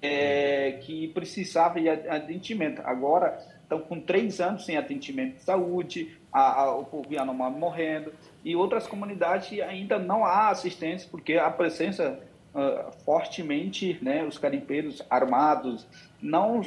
é, 0.00 0.78
que 0.82 1.08
precisavam 1.08 1.82
de 1.82 1.88
atendimento. 1.88 2.80
Agora 2.84 3.44
estão 3.60 3.80
com 3.80 4.00
três 4.00 4.40
anos 4.40 4.64
sem 4.64 4.76
atendimento 4.76 5.34
de 5.34 5.42
saúde, 5.42 6.16
a, 6.32 6.62
a, 6.62 6.76
o 6.76 6.84
povo 6.84 7.12
Yanomami 7.12 7.58
morrendo, 7.58 8.12
e 8.46 8.54
outras 8.54 8.86
comunidades 8.86 9.60
ainda 9.60 9.98
não 9.98 10.24
há 10.24 10.50
assistência, 10.50 11.08
porque 11.10 11.32
a 11.32 11.50
presença 11.50 12.16
uh, 12.54 12.92
fortemente, 13.04 13.98
né, 14.00 14.22
os 14.22 14.38
carimpeiros 14.38 15.02
armados, 15.10 15.84
não, 16.22 16.60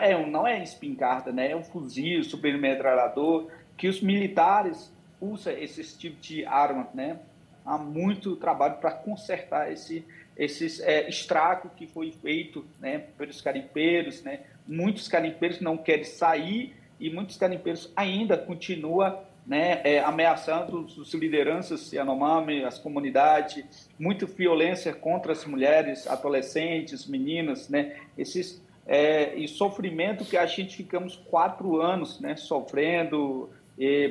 é, 0.00 0.26
não 0.26 0.46
é 0.46 0.62
espingarda, 0.62 1.30
né, 1.30 1.50
é 1.50 1.54
um 1.54 1.62
fuzil, 1.62 2.24
supermetralhador, 2.24 3.46
que 3.76 3.86
os 3.88 4.00
militares 4.00 4.90
usam 5.20 5.52
esse 5.52 5.98
tipo 5.98 6.18
de 6.18 6.46
arma, 6.46 6.88
né, 6.94 7.18
há 7.62 7.76
muito 7.76 8.34
trabalho 8.36 8.76
para 8.78 8.90
consertar 8.90 9.70
esse 9.70 10.02
esse 10.34 10.80
é, 10.84 11.08
estrago 11.08 11.68
que 11.76 11.88
foi 11.88 12.12
feito 12.12 12.64
né, 12.78 13.06
pelos 13.18 13.40
carimpeiros, 13.40 14.22
né? 14.22 14.42
Muitos 14.68 15.08
carimpeiros 15.08 15.60
não 15.60 15.76
querem 15.76 16.04
sair 16.04 16.76
e 17.00 17.10
muitos 17.10 17.36
carimpeiros 17.36 17.92
ainda 17.96 18.38
continuam 18.38 19.18
né, 19.48 19.80
é, 19.82 20.00
ameaçando 20.00 20.86
as 21.00 21.14
lideranças 21.14 21.90
Yanomami, 21.90 22.64
as 22.64 22.78
comunidades, 22.78 23.88
muita 23.98 24.26
violência 24.26 24.92
contra 24.92 25.32
as 25.32 25.46
mulheres, 25.46 26.06
adolescentes, 26.06 27.06
meninas, 27.06 27.70
né, 27.70 27.96
esses, 28.18 28.62
é, 28.86 29.34
e 29.34 29.48
sofrimento 29.48 30.22
que 30.26 30.36
a 30.36 30.44
gente 30.44 30.76
ficamos 30.76 31.16
quatro 31.16 31.80
anos 31.80 32.20
né, 32.20 32.36
sofrendo, 32.36 33.48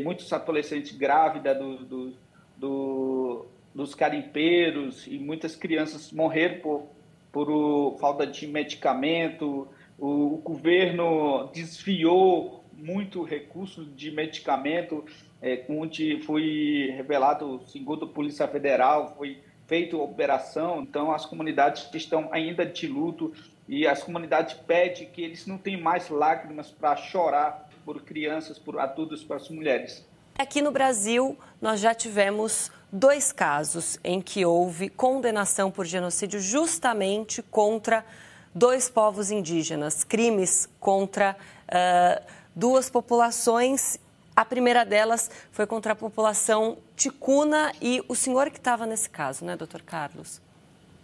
muitos 0.02 0.32
adolescentes 0.32 0.98
grávidas 0.98 1.58
do, 1.58 1.78
do, 1.86 2.14
do, 2.56 3.46
dos 3.76 3.94
carimpeiros 3.94 5.06
e 5.06 5.20
muitas 5.20 5.58
crianças 5.58 6.12
morreram 6.12 6.62
por, 6.62 6.88
por 7.32 7.98
falta 8.00 8.26
de 8.26 8.48
medicamento, 8.48 9.68
o, 10.00 10.36
o 10.36 10.38
governo 10.38 11.50
desviou 11.54 12.57
muito 12.78 13.24
recurso 13.24 13.84
de 13.84 14.12
medicamento 14.12 15.04
é, 15.42 15.66
onde 15.68 16.22
foi 16.22 16.94
revelado, 16.96 17.62
segundo 17.68 18.06
a 18.06 18.08
Polícia 18.08 18.48
Federal, 18.48 19.16
foi 19.18 19.40
feita 19.66 19.98
operação, 19.98 20.82
então 20.82 21.12
as 21.12 21.26
comunidades 21.26 21.90
estão 21.94 22.30
ainda 22.32 22.66
de 22.66 22.88
luto 22.88 23.34
e 23.68 23.86
as 23.86 24.02
comunidades 24.02 24.54
pedem 24.54 25.10
que 25.10 25.22
eles 25.22 25.46
não 25.46 25.58
tenham 25.58 25.82
mais 25.82 26.10
lágrimas 26.10 26.72
para 26.72 26.96
chorar 26.96 27.70
por 27.84 28.02
crianças, 28.02 28.58
por 28.58 28.80
adultos, 28.80 29.24
para 29.24 29.38
as 29.38 29.50
mulheres. 29.50 30.08
Aqui 30.38 30.62
no 30.62 30.72
Brasil, 30.72 31.38
nós 31.60 31.80
já 31.80 31.94
tivemos 31.94 32.72
dois 32.92 33.32
casos 33.32 34.00
em 34.04 34.22
que 34.22 34.46
houve 34.46 34.88
condenação 34.88 35.72
por 35.72 35.86
genocídio 35.86 36.40
justamente 36.40 37.42
contra 37.42 38.06
dois 38.54 38.90
povos 38.90 39.32
indígenas, 39.32 40.04
crimes 40.04 40.70
contra 40.80 41.36
uh, 41.68 42.37
duas 42.58 42.90
populações 42.90 44.00
a 44.36 44.46
primeira 44.46 44.86
delas 44.86 45.32
foi 45.52 45.66
contra 45.66 45.94
a 45.94 45.96
população 45.96 46.78
ticuna 46.96 47.72
e 47.82 48.04
o 48.08 48.14
senhor 48.14 48.52
que 48.52 48.58
estava 48.58 48.86
nesse 48.86 49.10
caso, 49.10 49.44
né, 49.44 49.58
doutor 49.58 49.82
Carlos? 49.82 50.40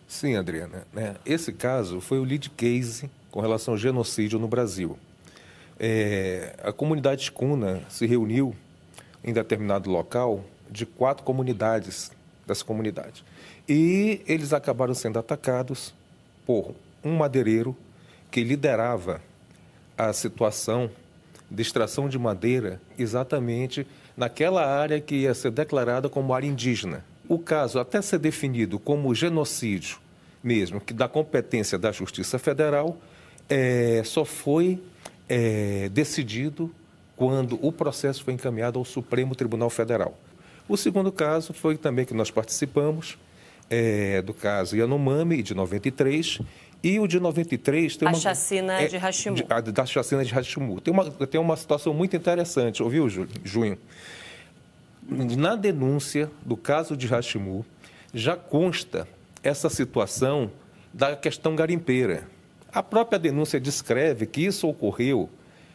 Sim, 0.07 0.36
Adriana. 0.36 0.86
Né? 0.93 1.15
Esse 1.25 1.51
caso 1.51 2.00
foi 2.00 2.19
o 2.19 2.24
lead 2.24 2.51
case 2.51 3.10
com 3.31 3.41
relação 3.41 3.74
ao 3.74 3.77
genocídio 3.77 4.38
no 4.38 4.48
Brasil. 4.48 5.00
É, 5.79 6.55
a 6.63 6.72
comunidade 6.72 7.24
ticuna 7.24 7.81
se 7.89 8.05
reuniu 8.05 8.55
em 9.24 9.33
determinado 9.33 9.89
local 9.89 10.45
de 10.69 10.86
quatro 10.86 11.24
comunidades 11.24 12.12
dessa 12.45 12.63
comunidade. 12.63 13.25
E 13.67 14.22
eles 14.27 14.53
acabaram 14.53 14.93
sendo 14.93 15.17
atacados 15.17 15.91
por 16.45 16.75
um 17.03 17.15
madeireiro 17.15 17.75
que 18.29 18.43
liderava 18.43 19.19
a 19.98 20.13
situação 20.13 20.91
de 21.53 21.62
extração 21.62 22.10
de 22.10 22.17
madeira 22.17 22.81
exatamente 22.98 23.86
naquela 24.17 24.65
área 24.65 25.00
que 25.00 25.15
ia 25.15 25.33
ser 25.33 25.51
declarada 25.51 26.10
como 26.10 26.33
área 26.33 26.48
indígena. 26.48 27.05
O 27.29 27.38
caso, 27.39 27.79
até 27.79 28.01
ser 28.01 28.19
definido 28.19 28.79
como 28.79 29.13
genocídio 29.13 29.98
mesmo, 30.43 30.81
que 30.81 30.93
da 30.93 31.07
competência 31.07 31.79
da 31.79 31.91
Justiça 31.91 32.38
Federal, 32.38 32.98
é, 33.48 34.01
só 34.03 34.25
foi 34.25 34.81
é, 35.29 35.89
decidido 35.89 36.69
quando 37.15 37.57
o 37.65 37.72
processo 37.72 38.24
foi 38.24 38.33
encaminhado 38.33 38.77
ao 38.77 38.83
Supremo 38.83 39.36
Tribunal 39.36 39.69
Federal. 39.69 40.17
O 40.67 40.75
segundo 40.75 41.12
caso 41.12 41.53
foi 41.53 41.77
também 41.77 42.05
que 42.05 42.13
nós 42.13 42.29
participamos, 42.29 43.17
é, 43.69 44.22
do 44.22 44.33
caso 44.33 44.75
Yanomami, 44.75 45.41
de 45.41 45.53
93, 45.53 46.39
E 46.84 47.00
o 47.00 47.08
de 47.08 47.18
93 47.18 47.96
tem 47.96 48.08
a 48.08 48.12
uma. 48.12 48.20
chacina 48.20 48.82
é, 48.82 48.88
de 48.88 48.98
Hashimu. 48.98 49.36
De, 49.38 49.46
a, 49.48 49.62
da 49.62 49.86
chacina 49.86 50.25
de 50.25 50.34
Hashimu. 50.34 50.82
Tem 50.82 50.94
uma, 50.94 51.10
tem 51.10 51.40
uma 51.40 51.56
situação 51.56 51.94
muito 51.94 52.16
interessante, 52.16 52.84
ouviu, 52.84 53.08
Junho? 53.10 53.78
Na 55.10 55.56
denúncia 55.56 56.30
do 56.46 56.58
caso 56.58 56.98
de 56.98 57.08
Hashimu, 57.08 57.66
já 58.13 58.36
consta 58.36 59.08
essa 59.42 59.70
situação 59.70 60.52
da 60.94 61.16
questão 61.16 61.56
garimpeira. 61.56 62.28
A 62.72 62.84
própria 62.84 63.18
denúncia 63.18 63.60
descreve 63.60 64.25
que 64.25 64.42
isso 64.42 64.68
ocorreu, 64.68 65.30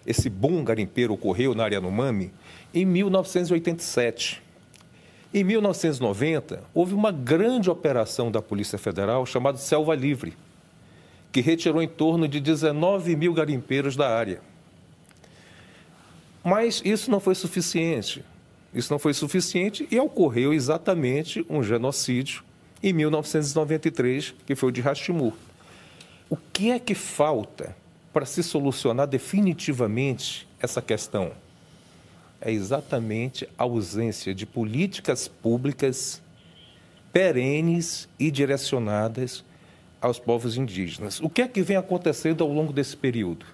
esse 0.07 0.29
boom 0.29 0.63
garimpeiro 0.63 1.15
ocorreu 1.15 1.55
na 1.55 1.65
área 1.65 1.77
Yanomami 1.77 2.33
em 2.75 2.85
1987. 2.85 4.43
Em 5.33 5.45
1990, 5.45 6.63
houve 6.75 6.95
uma 6.95 7.13
grande 7.13 7.71
operação 7.71 8.31
da 8.31 8.41
Polícia 8.41 8.79
Federal 8.79 9.27
chamada 9.27 9.59
Selva 9.59 9.95
Livre, 9.95 10.35
que 11.39 11.41
retirou 11.41 11.81
em 11.81 11.87
torno 11.87 12.27
de 12.27 12.41
19 12.41 13.15
mil 13.15 13.33
garimpeiros 13.33 13.95
da 13.95 14.09
área. 14.09 14.41
Mas 16.43 16.83
isso 16.85 17.13
não 17.13 17.21
foi 17.21 17.37
suficiente. 17.37 18.25
Isso 18.75 18.93
não 18.93 18.99
foi 18.99 19.15
suficiente 19.15 19.87
e 19.89 20.01
ocorreu 20.01 20.53
exatamente 20.53 21.47
um 21.49 21.63
genocídio 21.63 22.43
em 22.83 22.93
1993, 22.93 24.35
que 24.45 24.57
foi 24.57 24.71
o 24.71 24.73
de 24.73 24.81
Rastimur. 24.81 25.33
O 26.29 26.37
que 26.37 26.73
é 26.73 26.79
que 26.81 26.95
falta 26.95 27.77
para 28.13 28.27
se 28.27 28.43
solucionar 28.43 29.07
definitivamente 29.07 30.49
essa 30.59 30.83
questão? 30.83 31.31
É 32.41 32.51
exatamente 32.51 33.49
a 33.57 33.63
ausência 33.63 34.35
de 34.35 34.45
políticas 34.45 35.29
públicas 35.29 36.21
perenes 37.13 38.09
e 38.19 38.29
direcionadas 38.29 39.45
aos 40.01 40.19
povos 40.19 40.57
indígenas. 40.57 41.21
O 41.21 41.29
que 41.29 41.43
é 41.43 41.49
que 41.49 41.63
vem 41.63 41.77
acontecendo 41.77 42.45
ao 42.45 42.53
longo 42.53 42.73
desse 42.73 42.97
período? 42.97 43.47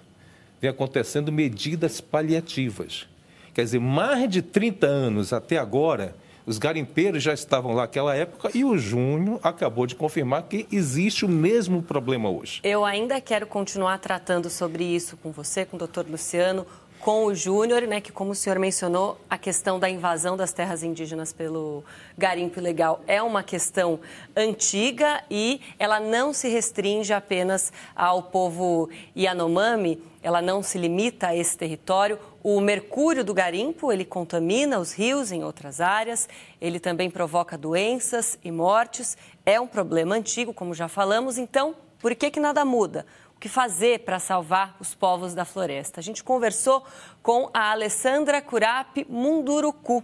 Vem 0.61 0.69
acontecendo 0.69 1.31
medidas 1.31 1.99
paliativas. 1.99 3.07
Quer 3.53 3.63
dizer, 3.63 3.79
mais 3.79 4.29
de 4.29 4.41
30 4.41 4.85
anos 4.85 5.31
até 5.31 5.57
agora, 5.57 6.15
os 6.45 6.57
garimpeiros 6.57 7.23
já 7.23 7.33
estavam 7.33 7.73
lá 7.73 7.83
naquela 7.83 8.15
época 8.15 8.51
e 8.53 8.63
o 8.63 8.77
Júnior 8.77 9.39
acabou 9.41 9.87
de 9.87 9.95
confirmar 9.95 10.43
que 10.43 10.67
existe 10.71 11.25
o 11.25 11.29
mesmo 11.29 11.81
problema 11.81 12.29
hoje. 12.29 12.59
Eu 12.63 12.85
ainda 12.85 13.19
quero 13.19 13.47
continuar 13.47 13.97
tratando 13.97 14.49
sobre 14.49 14.83
isso 14.83 15.17
com 15.17 15.31
você, 15.31 15.65
com 15.65 15.75
o 15.75 15.79
doutor 15.79 16.05
Luciano, 16.07 16.65
com 17.05 17.25
o 17.25 17.35
Júnior, 17.35 17.83
né, 17.83 18.01
que 18.01 18.11
como 18.11 18.31
o 18.31 18.35
senhor 18.35 18.57
mencionou, 18.57 19.19
a 19.29 19.37
questão 19.37 19.79
da 19.79 19.87
invasão 19.87 20.35
das 20.35 20.51
terras 20.51 20.81
indígenas 20.81 21.31
pelo 21.31 21.83
garimpo 22.17 22.57
ilegal 22.57 22.99
é 23.05 23.21
uma 23.21 23.43
questão 23.43 23.99
antiga 24.35 25.23
e 25.29 25.61
ela 25.77 25.99
não 25.99 26.33
se 26.33 26.49
restringe 26.49 27.13
apenas 27.13 27.71
ao 27.95 28.23
povo 28.23 28.89
Yanomami, 29.15 30.01
ela 30.23 30.41
não 30.41 30.63
se 30.63 30.79
limita 30.79 31.27
a 31.27 31.35
esse 31.35 31.55
território. 31.55 32.17
O 32.41 32.59
mercúrio 32.59 33.23
do 33.23 33.35
garimpo, 33.35 33.91
ele 33.91 34.03
contamina 34.03 34.79
os 34.79 34.91
rios 34.91 35.31
em 35.31 35.43
outras 35.43 35.79
áreas, 35.79 36.27
ele 36.59 36.79
também 36.79 37.11
provoca 37.11 37.55
doenças 37.55 38.39
e 38.43 38.49
mortes, 38.49 39.15
é 39.45 39.61
um 39.61 39.67
problema 39.67 40.15
antigo, 40.15 40.55
como 40.55 40.73
já 40.73 40.87
falamos, 40.87 41.37
então, 41.37 41.75
por 41.99 42.15
que 42.15 42.31
que 42.31 42.39
nada 42.39 42.65
muda? 42.65 43.05
O 43.35 43.39
que 43.39 43.49
fazer 43.49 43.99
para 43.99 44.17
salvar 44.17 44.75
os 44.79 44.95
povos 44.95 45.33
da 45.33 45.45
floresta. 45.45 45.99
A 45.99 46.03
gente 46.03 46.23
conversou 46.23 46.85
com 47.21 47.49
a 47.53 47.71
Alessandra 47.71 48.41
Curapi 48.41 49.05
Munduruku, 49.09 50.03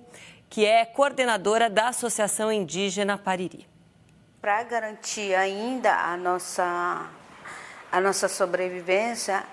que 0.49 0.65
é 0.65 0.85
coordenadora 0.85 1.69
da 1.69 1.87
Associação 1.87 2.51
Indígena 2.51 3.17
Pariri. 3.17 3.67
Para 4.41 4.63
garantir 4.63 5.33
ainda 5.33 5.95
a 5.95 6.17
nossa, 6.17 7.09
a 7.91 8.01
nossa 8.01 8.27
sobrevivência, 8.27 9.43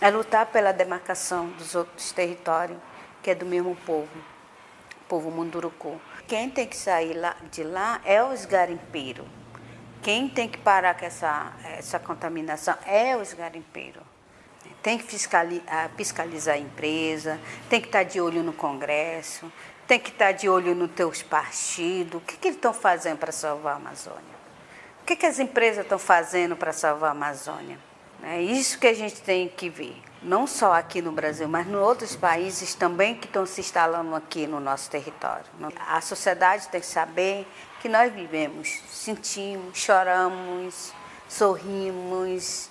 é 0.00 0.10
lutar 0.10 0.46
pela 0.46 0.72
demarcação 0.72 1.48
dos 1.50 1.74
outros 1.74 2.12
territórios, 2.12 2.78
que 3.22 3.30
é 3.30 3.34
do 3.34 3.46
mesmo 3.46 3.74
povo, 3.86 4.08
povo 5.08 5.30
Munduruku. 5.30 6.00
Quem 6.28 6.50
tem 6.50 6.66
que 6.66 6.76
sair 6.76 7.14
lá, 7.14 7.36
de 7.50 7.62
lá 7.64 8.00
é 8.04 8.22
os 8.22 8.44
garimpeiros 8.44 9.26
quem 10.04 10.28
tem 10.28 10.46
que 10.46 10.58
parar 10.58 10.94
com 10.94 11.06
essa, 11.06 11.50
essa 11.64 11.98
contaminação 11.98 12.76
é 12.86 13.16
os 13.16 13.32
garimpeiros. 13.32 14.02
Tem 14.82 14.98
que 14.98 15.04
fiscalizar, 15.04 15.90
fiscalizar 15.96 16.54
a 16.56 16.58
empresa, 16.58 17.40
tem 17.70 17.80
que 17.80 17.88
estar 17.88 18.02
de 18.02 18.20
olho 18.20 18.42
no 18.42 18.52
Congresso, 18.52 19.50
tem 19.86 19.98
que 19.98 20.10
estar 20.10 20.32
de 20.32 20.46
olho 20.46 20.74
nos 20.74 20.90
teus 20.90 21.22
partidos. 21.22 22.20
O 22.20 22.20
que, 22.20 22.36
que 22.36 22.48
eles 22.48 22.56
estão 22.56 22.74
fazendo 22.74 23.16
para 23.16 23.32
salvar 23.32 23.72
a 23.72 23.76
Amazônia? 23.76 24.34
O 25.00 25.06
que, 25.06 25.16
que 25.16 25.24
as 25.24 25.38
empresas 25.38 25.84
estão 25.84 25.98
fazendo 25.98 26.54
para 26.54 26.74
salvar 26.74 27.08
a 27.08 27.12
Amazônia? 27.12 27.78
É 28.22 28.42
isso 28.42 28.78
que 28.78 28.86
a 28.86 28.94
gente 28.94 29.22
tem 29.22 29.48
que 29.48 29.70
ver, 29.70 29.96
não 30.24 30.46
só 30.46 30.72
aqui 30.72 31.02
no 31.02 31.12
Brasil, 31.12 31.46
mas 31.46 31.66
em 31.66 31.76
outros 31.76 32.16
países 32.16 32.74
também 32.74 33.14
que 33.14 33.26
estão 33.26 33.44
se 33.44 33.60
instalando 33.60 34.14
aqui 34.14 34.46
no 34.46 34.58
nosso 34.58 34.90
território. 34.90 35.44
A 35.86 36.00
sociedade 36.00 36.68
tem 36.68 36.80
que 36.80 36.86
saber 36.86 37.46
que 37.80 37.88
nós 37.88 38.12
vivemos, 38.12 38.80
sentimos, 38.90 39.76
choramos, 39.76 40.92
sorrimos, 41.28 42.70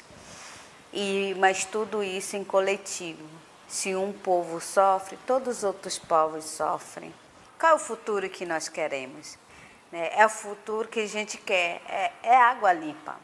e 0.91 1.35
mas 1.39 1.65
tudo 1.65 2.03
isso 2.03 2.35
em 2.35 2.43
coletivo. 2.43 3.23
Se 3.67 3.95
um 3.95 4.11
povo 4.11 4.59
sofre, 4.59 5.17
todos 5.25 5.57
os 5.57 5.63
outros 5.63 5.97
povos 5.97 6.45
sofrem. 6.45 7.13
Qual 7.59 7.71
é 7.71 7.75
o 7.75 7.79
futuro 7.79 8.29
que 8.29 8.45
nós 8.45 8.67
queremos? 8.67 9.37
Né, 9.91 10.09
é 10.13 10.25
o 10.25 10.29
futuro 10.29 10.87
que 10.87 10.99
a 10.99 11.07
gente 11.07 11.37
quer, 11.37 11.81
é, 11.87 12.11
é 12.23 12.35
água 12.35 12.73
limpa. 12.73 13.15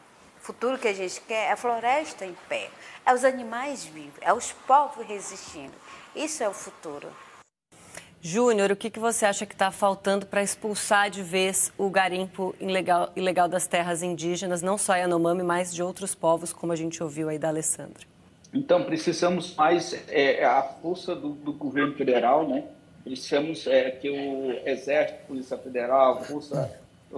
O 0.50 0.52
futuro 0.52 0.78
que 0.78 0.88
a 0.88 0.92
gente 0.92 1.20
quer 1.28 1.46
é 1.46 1.52
a 1.52 1.56
floresta 1.56 2.26
em 2.26 2.34
pé, 2.48 2.70
é 3.06 3.14
os 3.14 3.24
animais 3.24 3.84
vivos, 3.84 4.18
é 4.20 4.32
os 4.32 4.50
povos 4.50 5.06
resistindo. 5.06 5.72
Isso 6.12 6.42
é 6.42 6.48
o 6.48 6.52
futuro. 6.52 7.06
Júnior, 8.20 8.72
o 8.72 8.76
que, 8.76 8.90
que 8.90 8.98
você 8.98 9.26
acha 9.26 9.46
que 9.46 9.54
está 9.54 9.70
faltando 9.70 10.26
para 10.26 10.42
expulsar 10.42 11.08
de 11.08 11.22
vez 11.22 11.72
o 11.78 11.88
garimpo 11.88 12.52
ilegal, 12.58 13.12
ilegal 13.14 13.46
das 13.46 13.68
terras 13.68 14.02
indígenas, 14.02 14.60
não 14.60 14.76
só 14.76 14.96
Yanomami, 14.96 15.44
mas 15.44 15.72
de 15.72 15.84
outros 15.84 16.16
povos, 16.16 16.52
como 16.52 16.72
a 16.72 16.76
gente 16.76 17.00
ouviu 17.00 17.28
aí 17.28 17.38
da 17.38 17.46
Alessandra? 17.46 18.04
Então, 18.52 18.82
precisamos 18.82 19.54
mais 19.54 20.04
é, 20.08 20.44
a 20.44 20.64
força 20.64 21.14
do, 21.14 21.28
do, 21.28 21.52
governo 21.52 21.94
federal, 21.94 22.48
né? 22.48 22.64
Precisamos 23.04 23.68
é, 23.68 23.92
que 23.92 24.10
o 24.10 24.68
Exército, 24.68 25.28
Polícia 25.28 25.56
Federal, 25.56 26.24
Força, 26.24 26.76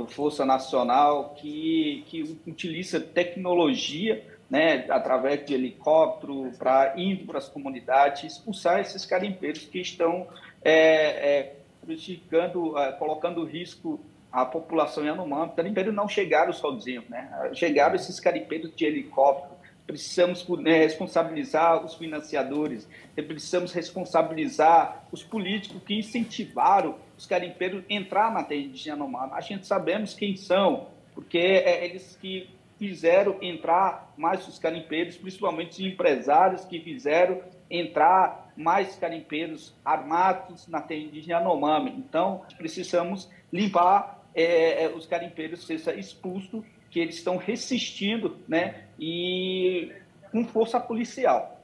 Força 0.08 0.44
Nacional, 0.44 1.34
que, 1.36 2.04
que 2.06 2.22
utiliza 2.46 2.98
tecnologia, 2.98 4.24
né, 4.48 4.86
através 4.88 5.44
de 5.44 5.54
helicóptero, 5.54 6.50
para 6.58 6.94
indo 6.96 7.26
para 7.26 7.38
as 7.38 7.48
comunidades, 7.48 8.24
expulsar 8.24 8.80
esses 8.80 9.04
carimpeiros 9.04 9.64
que 9.64 9.80
estão 9.80 10.26
é, 10.62 10.74
é, 10.74 11.56
prejudicando, 11.84 12.78
é, 12.78 12.92
colocando 12.92 13.44
risco 13.44 14.00
à 14.30 14.44
população 14.46 15.04
Yanomami. 15.04 15.52
Carimpeiros 15.54 15.94
não 15.94 16.08
chegaram 16.08 16.52
sozinhos, 16.52 17.08
né? 17.08 17.50
chegaram 17.54 17.94
esses 17.94 18.18
carimpeiros 18.18 18.74
de 18.74 18.84
helicóptero. 18.84 19.51
Precisamos 19.86 20.46
né, 20.60 20.78
responsabilizar 20.78 21.84
os 21.84 21.94
financiadores, 21.94 22.88
precisamos 23.14 23.72
responsabilizar 23.72 25.04
os 25.10 25.22
políticos 25.22 25.82
que 25.84 25.94
incentivaram 25.98 26.96
os 27.18 27.26
carimpeiros 27.26 27.82
a 27.90 27.92
entrar 27.92 28.32
na 28.32 28.44
terra 28.44 28.68
de 28.68 28.88
Yanomami. 28.88 29.32
A 29.34 29.40
gente 29.40 29.66
sabemos 29.66 30.14
quem 30.14 30.36
são, 30.36 30.86
porque 31.14 31.38
é 31.38 31.84
eles 31.84 32.16
que 32.20 32.48
fizeram 32.78 33.36
entrar 33.40 34.12
mais 34.16 34.46
os 34.48 34.58
carimpeiros, 34.58 35.16
principalmente 35.16 35.72
os 35.72 35.80
empresários 35.80 36.64
que 36.64 36.80
fizeram 36.80 37.40
entrar 37.70 38.52
mais 38.56 38.96
carimpeiros 38.96 39.74
armados 39.84 40.66
na 40.68 40.80
terra 40.80 41.00
indígena 41.00 41.38
Yanomami. 41.38 41.90
Então, 41.90 42.42
precisamos 42.58 43.30
limpar 43.52 44.20
é, 44.34 44.84
é 44.84 44.88
os 44.88 45.06
carimpeiros, 45.06 45.66
seja 45.66 45.94
expulso, 45.94 46.64
que 46.92 47.00
eles 47.00 47.16
estão 47.16 47.38
resistindo, 47.38 48.36
né, 48.46 48.82
e 49.00 49.90
com 50.30 50.46
força 50.46 50.78
policial. 50.78 51.58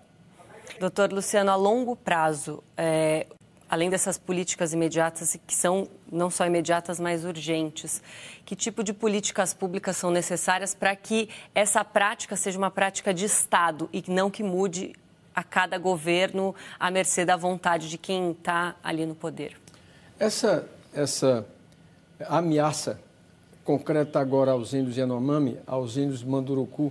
Doutor 0.81 1.13
Luciano, 1.13 1.51
a 1.51 1.55
longo 1.55 1.95
prazo, 1.95 2.65
é, 2.75 3.27
além 3.69 3.91
dessas 3.91 4.17
políticas 4.17 4.73
imediatas, 4.73 5.39
que 5.47 5.55
são 5.55 5.87
não 6.11 6.31
só 6.31 6.47
imediatas, 6.47 6.99
mas 6.99 7.27
urgentes, 7.27 8.03
que 8.47 8.57
tipo 8.57 8.83
de 8.83 8.95
políticas 8.95 9.53
públicas 9.53 9.99
são 9.99 10.11
necessárias 10.11 10.75
para 10.75 10.97
que 10.97 11.29
essa 11.55 11.85
prática 11.85 12.35
seja 12.35 12.57
uma 12.57 12.71
prática 12.71 13.13
de 13.13 13.27
Estado 13.27 13.89
e 13.93 14.03
não 14.09 14.31
que 14.31 14.43
mude 14.43 14.95
a 15.35 15.45
cada 15.45 15.77
governo 15.77 16.55
à 16.81 16.91
mercê 16.91 17.27
da 17.27 17.37
vontade 17.37 17.91
de 17.91 17.99
quem 17.99 18.31
está 18.31 18.77
ali 18.83 19.05
no 19.05 19.15
poder. 19.15 19.59
Essa, 20.19 20.67
essa 20.95 21.47
ameaça 22.27 22.99
concreta 23.69 24.19
agora 24.19 24.53
aos 24.53 24.73
índios 24.73 24.97
Yanomami, 24.97 25.59
aos 25.67 25.99
índios 25.99 26.25
Manduruku, 26.25 26.91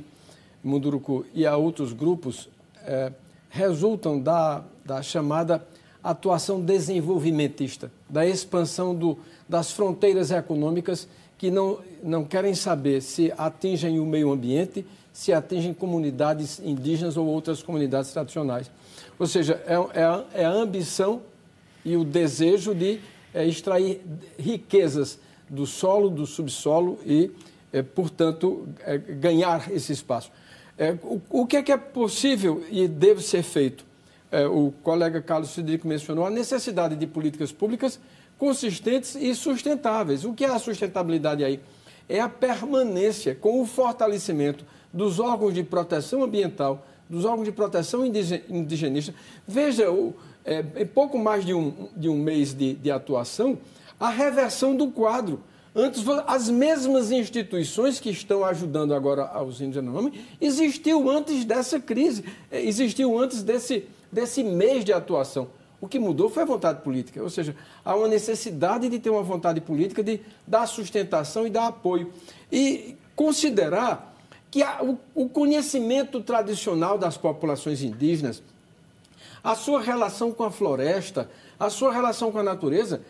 Munduruku 0.64 1.26
e 1.34 1.44
a 1.44 1.58
outros 1.58 1.92
grupos 1.92 2.48
é, 2.86 3.12
resultam 3.50 4.20
da, 4.20 4.64
da 4.86 5.02
chamada 5.02 5.66
atuação 6.04 6.62
desenvolvimentista, 6.62 7.92
da 8.08 8.28
expansão 8.28 8.94
do, 8.94 9.18
das 9.50 9.72
fronteiras 9.72 10.30
econômicas 10.30 11.08
que 11.36 11.50
não, 11.50 11.80
não 12.04 12.24
querem 12.24 12.54
saber 12.54 13.02
se 13.02 13.34
atingem 13.36 14.00
o 14.00 14.06
meio 14.06 14.32
ambiente, 14.32 14.86
se 15.12 15.34
atingem 15.34 15.74
comunidades 15.74 16.60
indígenas 16.60 17.18
ou 17.18 17.26
outras 17.26 17.64
comunidades 17.64 18.12
tradicionais. 18.12 18.70
Ou 19.18 19.26
seja, 19.26 19.60
é, 19.66 19.74
é, 20.00 20.44
é 20.44 20.46
a 20.46 20.52
ambição 20.52 21.24
e 21.84 21.98
o 21.98 22.04
desejo 22.04 22.76
de 22.76 23.00
é, 23.34 23.48
extrair 23.48 24.00
riquezas 24.38 25.18
do 25.50 25.66
solo, 25.66 26.10
do 26.10 26.26
subsolo 26.26 27.00
e, 27.06 27.32
é, 27.72 27.82
portanto, 27.82 28.68
é, 28.82 28.98
ganhar 28.98 29.72
esse 29.72 29.94
espaço. 29.94 30.32
É, 30.78 30.92
o, 31.04 31.22
o, 31.30 31.46
que 31.46 31.58
é 31.58 31.64
que 31.64 31.72
é 31.72 31.78
possível 31.78 32.64
e 32.70 32.88
deve 32.88 33.22
ser 33.22 33.44
feito? 33.44 33.86
O 34.52 34.74
colega 34.84 35.22
Carlos 35.22 35.56
Federico 35.56 35.88
mencionou 35.88 36.26
a 36.26 36.30
necessidade 36.30 36.98
de 36.98 37.08
políticas 37.08 37.54
públicas 37.54 37.98
consistentes 38.38 39.16
e 39.16 39.34
sustentáveis. 39.34 40.26
O 40.26 40.34
que 40.34 40.44
é 40.44 40.50
a 40.50 40.60
sustentabilidade 40.60 41.46
aí? 41.46 41.62
É 42.10 42.20
a 42.20 42.28
permanência 42.28 43.34
com 43.34 43.62
o 43.62 43.66
fortalecimento 43.66 44.66
dos 44.92 45.18
órgãos 45.20 45.54
de 45.54 45.64
proteção 45.64 46.24
ambiental, 46.24 46.86
dos 47.10 47.24
órgãos 47.24 47.46
de 47.46 47.54
proteção 47.54 48.06
indigenista. 48.06 49.14
Veja, 49.48 49.90
o, 49.90 50.14
é, 50.46 50.64
em 50.78 50.86
pouco 50.86 51.18
mais 51.18 51.46
de 51.46 51.54
um, 51.54 51.90
de 51.96 52.08
um 52.08 52.18
mês 52.18 52.54
de, 52.54 52.74
de 52.76 52.90
atuação, 52.90 53.58
a 54.00 54.10
reversão 54.10 54.76
do 54.76 54.92
quadro. 54.92 55.42
Antes, 55.76 56.04
as 56.26 56.50
mesmas 56.50 57.12
instituições 57.12 58.00
que 58.00 58.10
estão 58.10 58.44
ajudando 58.44 58.96
agora 58.96 59.26
aos 59.26 59.62
índios 59.62 59.76
Yanomami 59.76 60.26
existiu 60.42 61.08
antes 61.10 61.46
dessa 61.46 61.80
crise, 61.80 62.26
é, 62.50 62.60
existiu 62.64 63.18
antes 63.20 63.44
desse, 63.44 63.88
desse 64.12 64.44
mês 64.44 64.84
de 64.84 64.92
atuação. 64.92 65.50
O 65.80 65.88
que 65.88 66.00
mudou 66.00 66.30
foi 66.30 66.42
a 66.42 66.46
vontade 66.48 66.82
política, 66.82 67.22
ou 67.22 67.30
seja, 67.30 67.56
há 67.86 67.96
uma 67.96 68.08
necessidade 68.08 68.90
de 68.90 68.98
ter 68.98 69.12
uma 69.12 69.22
vontade 69.22 69.62
política 69.62 70.04
de 70.04 70.20
dar 70.48 70.66
sustentação 70.66 71.46
e 71.46 71.52
dar 71.52 71.68
apoio. 71.68 72.12
E 72.52 72.96
considerar 73.16 74.16
que 74.50 74.64
o 75.14 75.30
conhecimento 75.30 76.22
tradicional 76.22 76.98
das 76.98 77.18
populações 77.18 77.84
indígenas, 77.84 78.42
a 79.44 79.54
sua 79.54 79.80
relação 79.80 80.32
com 80.32 80.44
a 80.44 80.50
floresta, 80.50 81.30
a 81.60 81.70
sua 81.70 81.92
relação 81.92 82.32
com 82.32 82.40
a 82.40 82.44
natureza, 82.44 83.02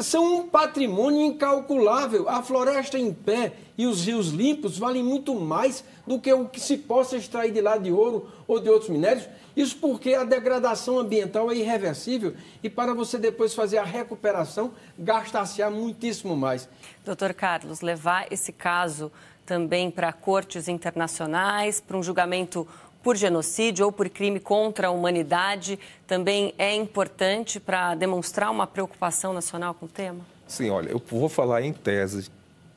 são 0.00 0.36
um 0.36 0.48
patrimônio 0.48 1.20
incalculável. 1.22 2.28
A 2.28 2.42
floresta 2.42 2.98
em 2.98 3.12
pé 3.12 3.52
e 3.76 3.86
os 3.86 4.04
rios 4.04 4.28
limpos 4.28 4.78
valem 4.78 5.02
muito 5.02 5.34
mais 5.34 5.84
do 6.06 6.18
que 6.20 6.32
o 6.32 6.46
que 6.46 6.60
se 6.60 6.76
possa 6.76 7.16
extrair 7.16 7.52
de 7.52 7.60
lá 7.60 7.76
de 7.76 7.92
ouro 7.92 8.30
ou 8.46 8.60
de 8.60 8.68
outros 8.68 8.90
minérios. 8.90 9.28
Isso 9.56 9.76
porque 9.76 10.14
a 10.14 10.24
degradação 10.24 10.98
ambiental 10.98 11.50
é 11.50 11.56
irreversível 11.56 12.34
e 12.62 12.70
para 12.70 12.94
você 12.94 13.18
depois 13.18 13.54
fazer 13.54 13.78
a 13.78 13.84
recuperação, 13.84 14.72
gasta-se 14.98 15.64
muitíssimo 15.68 16.36
mais. 16.36 16.68
Doutor 17.04 17.34
Carlos, 17.34 17.80
levar 17.80 18.26
esse 18.30 18.52
caso 18.52 19.10
também 19.44 19.90
para 19.90 20.12
cortes 20.12 20.68
internacionais, 20.68 21.80
para 21.80 21.96
um 21.96 22.02
julgamento 22.02 22.68
por 23.08 23.16
genocídio 23.16 23.86
ou 23.86 23.90
por 23.90 24.06
crime 24.10 24.38
contra 24.38 24.88
a 24.88 24.90
humanidade 24.90 25.78
também 26.06 26.52
é 26.58 26.74
importante 26.74 27.58
para 27.58 27.94
demonstrar 27.94 28.50
uma 28.50 28.66
preocupação 28.66 29.32
nacional 29.32 29.72
com 29.72 29.86
o 29.86 29.88
tema? 29.88 30.20
Sim, 30.46 30.68
olha, 30.68 30.90
eu 30.90 31.02
vou 31.08 31.26
falar 31.26 31.62
em 31.62 31.72
tese 31.72 32.30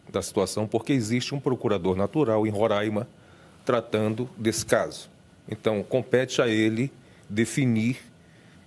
da 0.09 0.21
situação 0.21 0.65
porque 0.65 0.93
existe 0.93 1.35
um 1.35 1.39
procurador 1.41 1.97
natural 1.97 2.47
em 2.47 2.49
Roraima 2.49 3.09
tratando 3.65 4.29
desse 4.37 4.65
caso. 4.65 5.09
Então, 5.49 5.83
compete 5.83 6.41
a 6.41 6.47
ele 6.47 6.89
definir 7.29 7.97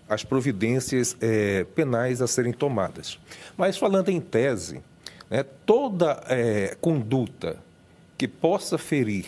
as 0.07 0.23
providências 0.23 1.17
é, 1.19 1.65
penais 1.75 2.21
a 2.21 2.27
serem 2.27 2.53
tomadas. 2.53 3.19
Mas, 3.57 3.79
falando 3.79 4.11
em 4.11 4.21
tese, 4.21 4.83
né, 5.31 5.43
toda 5.65 6.23
é, 6.29 6.77
conduta 6.79 7.57
que 8.19 8.29
possa 8.29 8.77
ferir 8.77 9.25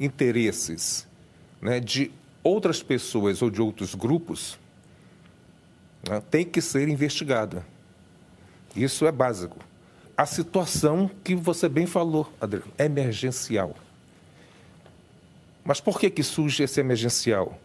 interesses 0.00 1.08
né, 1.60 1.80
de 1.80 2.10
outras 2.42 2.82
pessoas 2.82 3.42
ou 3.42 3.50
de 3.50 3.60
outros 3.60 3.94
grupos 3.94 4.58
né, 6.08 6.22
tem 6.30 6.44
que 6.44 6.60
ser 6.60 6.88
investigada. 6.88 7.66
Isso 8.74 9.06
é 9.06 9.12
básico. 9.12 9.58
A 10.16 10.26
situação 10.26 11.10
que 11.24 11.34
você 11.34 11.68
bem 11.68 11.86
falou, 11.86 12.30
Adriano, 12.40 12.70
é 12.78 12.84
emergencial. 12.84 13.74
Mas 15.64 15.80
por 15.80 15.98
que, 15.98 16.10
que 16.10 16.22
surge 16.22 16.62
esse 16.62 16.80
emergencial? 16.80 17.58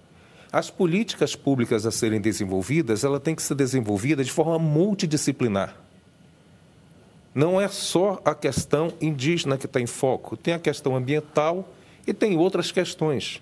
As 0.51 0.69
políticas 0.69 1.35
públicas 1.35 1.85
a 1.85 1.91
serem 1.91 2.21
desenvolvidas, 2.21 3.03
ela 3.03 3.19
tem 3.19 3.35
que 3.35 3.41
ser 3.41 3.55
desenvolvida 3.55 4.23
de 4.23 4.31
forma 4.31 4.57
multidisciplinar 4.57 5.75
não 7.35 7.59
é 7.59 7.67
só 7.67 8.21
a 8.23 8.33
questão 8.33 8.93
indígena 9.01 9.57
que 9.57 9.65
está 9.65 9.81
em 9.81 9.85
foco, 9.85 10.37
tem 10.37 10.53
a 10.53 10.59
questão 10.59 10.95
ambiental 10.95 11.69
e 12.07 12.13
tem 12.13 12.37
outras 12.37 12.71
questões. 12.71 13.41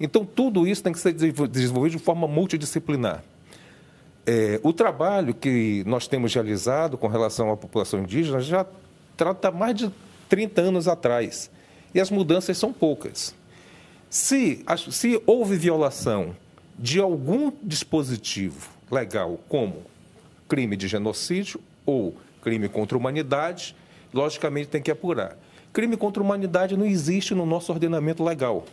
Então, 0.00 0.24
tudo 0.24 0.66
isso 0.66 0.82
tem 0.82 0.92
que 0.92 0.98
ser 0.98 1.12
desenvolvido 1.12 1.98
de 1.98 2.02
forma 2.02 2.26
multidisciplinar. 2.26 3.22
É, 4.26 4.58
o 4.62 4.72
trabalho 4.72 5.34
que 5.34 5.84
nós 5.86 6.06
temos 6.06 6.32
realizado 6.32 6.96
com 6.96 7.06
relação 7.06 7.50
à 7.50 7.56
população 7.56 8.00
indígena 8.00 8.40
já 8.40 8.66
trata 9.16 9.50
mais 9.50 9.74
de 9.74 9.90
30 10.28 10.62
anos 10.62 10.88
atrás 10.88 11.50
e 11.94 12.00
as 12.00 12.10
mudanças 12.10 12.56
são 12.56 12.72
poucas. 12.72 13.34
Se, 14.08 14.64
se 14.90 15.22
houve 15.26 15.56
violação 15.56 16.34
de 16.78 16.98
algum 16.98 17.52
dispositivo 17.62 18.70
legal, 18.90 19.38
como 19.48 19.82
crime 20.48 20.76
de 20.76 20.88
genocídio 20.88 21.60
ou 21.84 22.16
crime 22.42 22.68
contra 22.68 22.96
a 22.96 22.98
humanidade, 22.98 23.76
logicamente 24.12 24.68
tem 24.68 24.82
que 24.82 24.90
apurar. 24.90 25.36
Crime 25.72 25.96
contra 25.96 26.22
a 26.22 26.24
humanidade 26.24 26.76
não 26.76 26.86
existe 26.86 27.34
no 27.34 27.46
nosso 27.46 27.70
ordenamento 27.70 28.24
legal. 28.24 28.64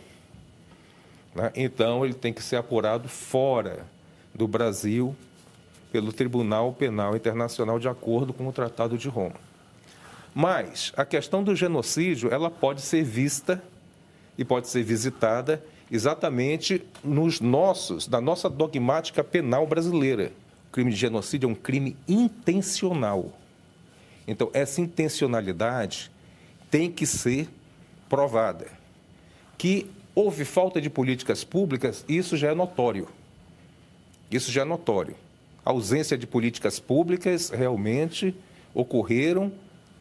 Né? 1.38 1.52
Então, 1.54 2.04
ele 2.04 2.14
tem 2.14 2.32
que 2.32 2.42
ser 2.42 2.56
apurado 2.56 3.08
fora 3.08 3.86
do 4.34 4.48
Brasil 4.48 5.14
pelo 5.92 6.12
Tribunal 6.12 6.72
Penal 6.72 7.14
Internacional 7.14 7.78
de 7.78 7.88
acordo 7.88 8.32
com 8.32 8.48
o 8.48 8.52
Tratado 8.52 8.98
de 8.98 9.08
Roma. 9.08 9.36
Mas 10.34 10.92
a 10.96 11.04
questão 11.04 11.42
do 11.44 11.54
genocídio, 11.54 12.28
ela 12.32 12.50
pode 12.50 12.82
ser 12.82 13.04
vista 13.04 13.62
e 14.36 14.44
pode 14.44 14.68
ser 14.68 14.82
visitada 14.82 15.64
exatamente 15.90 16.84
nos 17.04 17.40
nossos, 17.40 18.08
da 18.08 18.20
nossa 18.20 18.50
dogmática 18.50 19.22
penal 19.22 19.64
brasileira. 19.64 20.32
O 20.68 20.72
crime 20.72 20.90
de 20.90 20.96
genocídio 20.96 21.48
é 21.48 21.52
um 21.52 21.54
crime 21.54 21.96
intencional. 22.06 23.32
Então, 24.26 24.50
essa 24.52 24.80
intencionalidade 24.80 26.10
tem 26.68 26.90
que 26.90 27.06
ser 27.06 27.48
provada. 28.08 28.66
Que 29.56 29.90
houve 30.18 30.44
falta 30.44 30.80
de 30.80 30.90
políticas 30.90 31.44
públicas, 31.44 32.04
isso 32.08 32.36
já 32.36 32.48
é 32.50 32.54
notório. 32.54 33.06
Isso 34.28 34.50
já 34.50 34.62
é 34.62 34.64
notório. 34.64 35.14
A 35.64 35.70
ausência 35.70 36.18
de 36.18 36.26
políticas 36.26 36.80
públicas 36.80 37.50
realmente 37.50 38.34
ocorreram 38.74 39.52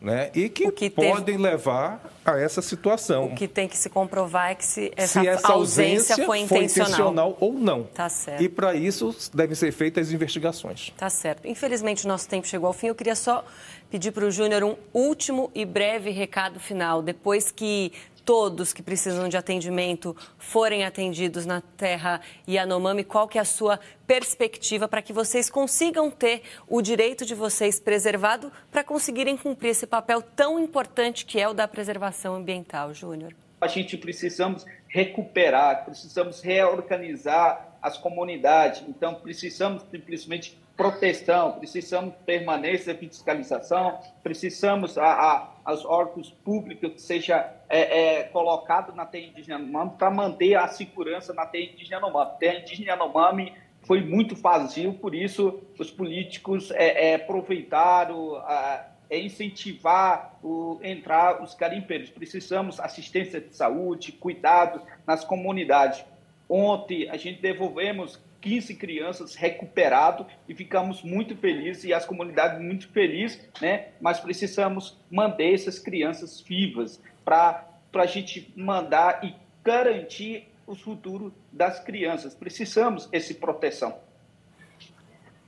né, 0.01 0.31
e 0.33 0.49
que, 0.49 0.71
que 0.71 0.89
podem 0.89 1.23
teve... 1.23 1.37
levar 1.37 2.11
a 2.25 2.39
essa 2.39 2.63
situação. 2.63 3.25
O 3.25 3.35
que 3.35 3.47
tem 3.47 3.67
que 3.67 3.77
se 3.77 3.91
comprovar 3.91 4.51
é 4.51 4.55
que 4.55 4.65
se 4.65 4.91
essa, 4.95 5.21
se 5.21 5.27
essa 5.27 5.49
ausência, 5.49 6.15
ausência 6.15 6.25
foi, 6.25 6.39
intencional. 6.39 6.47
foi 6.47 6.95
intencional 6.95 7.37
ou 7.39 7.53
não. 7.53 7.83
Tá 7.83 8.09
certo. 8.09 8.41
E 8.41 8.49
para 8.49 8.73
isso 8.73 9.15
devem 9.35 9.55
ser 9.55 9.71
feitas 9.71 10.11
investigações. 10.11 10.93
Tá 10.97 11.11
certo. 11.11 11.47
Infelizmente 11.47 12.05
o 12.05 12.07
nosso 12.07 12.27
tempo 12.27 12.47
chegou 12.47 12.65
ao 12.65 12.73
fim. 12.73 12.87
Eu 12.87 12.95
queria 12.95 13.15
só 13.15 13.45
pedir 13.91 14.11
para 14.11 14.25
o 14.25 14.31
Júnior 14.31 14.63
um 14.63 14.75
último 14.91 15.51
e 15.53 15.63
breve 15.63 16.09
recado 16.09 16.59
final, 16.59 17.03
depois 17.03 17.51
que 17.51 17.91
todos 18.27 18.73
que 18.73 18.83
precisam 18.83 19.29
de 19.29 19.37
atendimento 19.37 20.13
forem 20.37 20.83
atendidos 20.83 21.45
na 21.45 21.61
terra 21.61 22.19
Yanomami, 22.45 23.05
qual 23.05 23.25
que 23.25 23.37
é 23.37 23.41
a 23.41 23.45
sua 23.45 23.79
perspectiva 24.05 24.85
para 24.85 25.01
que 25.01 25.13
vocês 25.13 25.49
consigam 25.49 26.11
ter 26.11 26.41
o 26.67 26.81
direito 26.81 27.25
de 27.25 27.33
vocês 27.33 27.79
preservado 27.79 28.51
para 28.69 28.83
conseguirem 28.83 29.37
cumprir 29.37 29.69
esse 29.69 29.87
papel 29.87 30.21
tão 30.21 30.59
importante 30.59 31.25
que 31.25 31.39
é 31.39 31.47
o 31.47 31.53
da 31.53 31.69
preservação 31.69 32.35
ambiental, 32.35 32.93
Júnior? 32.93 33.33
A 33.61 33.67
gente 33.67 33.95
precisamos 33.95 34.65
recuperar, 34.89 35.85
precisamos 35.85 36.41
reorganizar 36.41 37.77
as 37.81 37.97
comunidades, 37.97 38.83
então 38.89 39.15
precisamos 39.15 39.83
simplesmente 39.89 40.59
proteção, 40.75 41.53
precisamos 41.53 42.13
permanência 42.25 42.93
fiscalização, 42.93 43.99
precisamos 44.21 44.97
a, 44.97 45.49
a, 45.65 45.73
os 45.73 45.85
órgãos 45.85 46.29
públicos 46.43 46.91
que 46.91 47.01
seja 47.01 47.56
é, 47.69 48.19
é, 48.19 48.23
colocado 48.23 48.95
na 48.95 49.05
terra 49.05 49.27
indígena 49.27 49.59
Yanomami 49.59 49.91
para 49.97 50.09
manter 50.09 50.55
a 50.55 50.67
segurança 50.67 51.33
na 51.33 51.45
terra 51.45 51.65
indígena 51.65 51.97
Yanomami. 51.97 52.31
A 52.31 52.35
terra 52.35 52.59
indígena 52.59 52.91
Yanomami 52.91 53.53
foi 53.83 54.01
muito 54.01 54.35
vazio, 54.35 54.93
por 54.93 55.15
isso 55.15 55.61
os 55.77 55.89
políticos 55.91 56.71
é, 56.71 57.11
é 57.11 57.15
aproveitaram 57.15 58.35
a, 58.37 58.87
é 59.09 59.19
incentivar 59.19 60.37
o, 60.43 60.79
entrar 60.83 61.41
os 61.41 61.55
garimpeiros. 61.55 62.09
Precisamos 62.09 62.79
assistência 62.79 63.39
de 63.39 63.55
saúde, 63.55 64.11
cuidado 64.11 64.81
nas 65.05 65.23
comunidades. 65.23 66.03
Ontem 66.49 67.09
a 67.09 67.17
gente 67.17 67.41
devolvemos 67.41 68.19
15 68.41 68.75
crianças 68.75 69.35
recuperadas 69.35 70.27
e 70.47 70.55
ficamos 70.55 71.01
muito 71.01 71.35
felizes 71.35 71.83
e 71.83 71.93
as 71.93 72.05
comunidades 72.05 72.61
muito 72.61 72.87
felizes, 72.89 73.41
né? 73.61 73.89
Mas 73.99 74.19
precisamos 74.19 74.97
manter 75.09 75.53
essas 75.53 75.79
crianças 75.79 76.41
vivas 76.41 77.01
para 77.25 77.67
a 77.93 78.05
gente 78.05 78.53
mandar 78.55 79.23
e 79.23 79.35
garantir 79.63 80.47
o 80.65 80.75
futuro 80.75 81.33
das 81.51 81.79
crianças. 81.79 82.35
Precisamos 82.35 83.07
essa 83.11 83.33
proteção. 83.33 83.97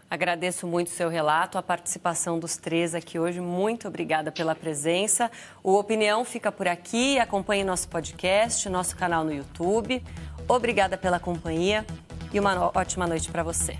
Agradeço 0.10 0.65
muito 0.65 0.89
seu 0.89 1.08
relato, 1.08 1.58
a 1.58 1.62
participação 1.62 2.39
dos 2.39 2.58
três 2.58 2.95
aqui 2.95 3.19
hoje. 3.19 3.39
Muito 3.39 3.88
obrigada 3.88 4.32
pela 4.32 4.56
presença. 4.56 5.30
O 5.63 5.75
Opinião 5.75 6.25
fica 6.25 6.52
por 6.52 6.67
aqui. 6.67 7.19
Acompanhe 7.19 7.63
nosso 7.63 7.88
podcast, 7.88 8.67
nosso 8.69 8.97
canal 8.97 9.23
no 9.23 9.32
YouTube. 9.32 10.04
Obrigada 10.47 10.97
pela 10.97 11.19
companhia 11.19 11.86
e 12.33 12.39
uma 12.39 12.71
ótima 12.75 13.07
noite 13.07 13.29
para 13.31 13.43
você. 13.43 13.77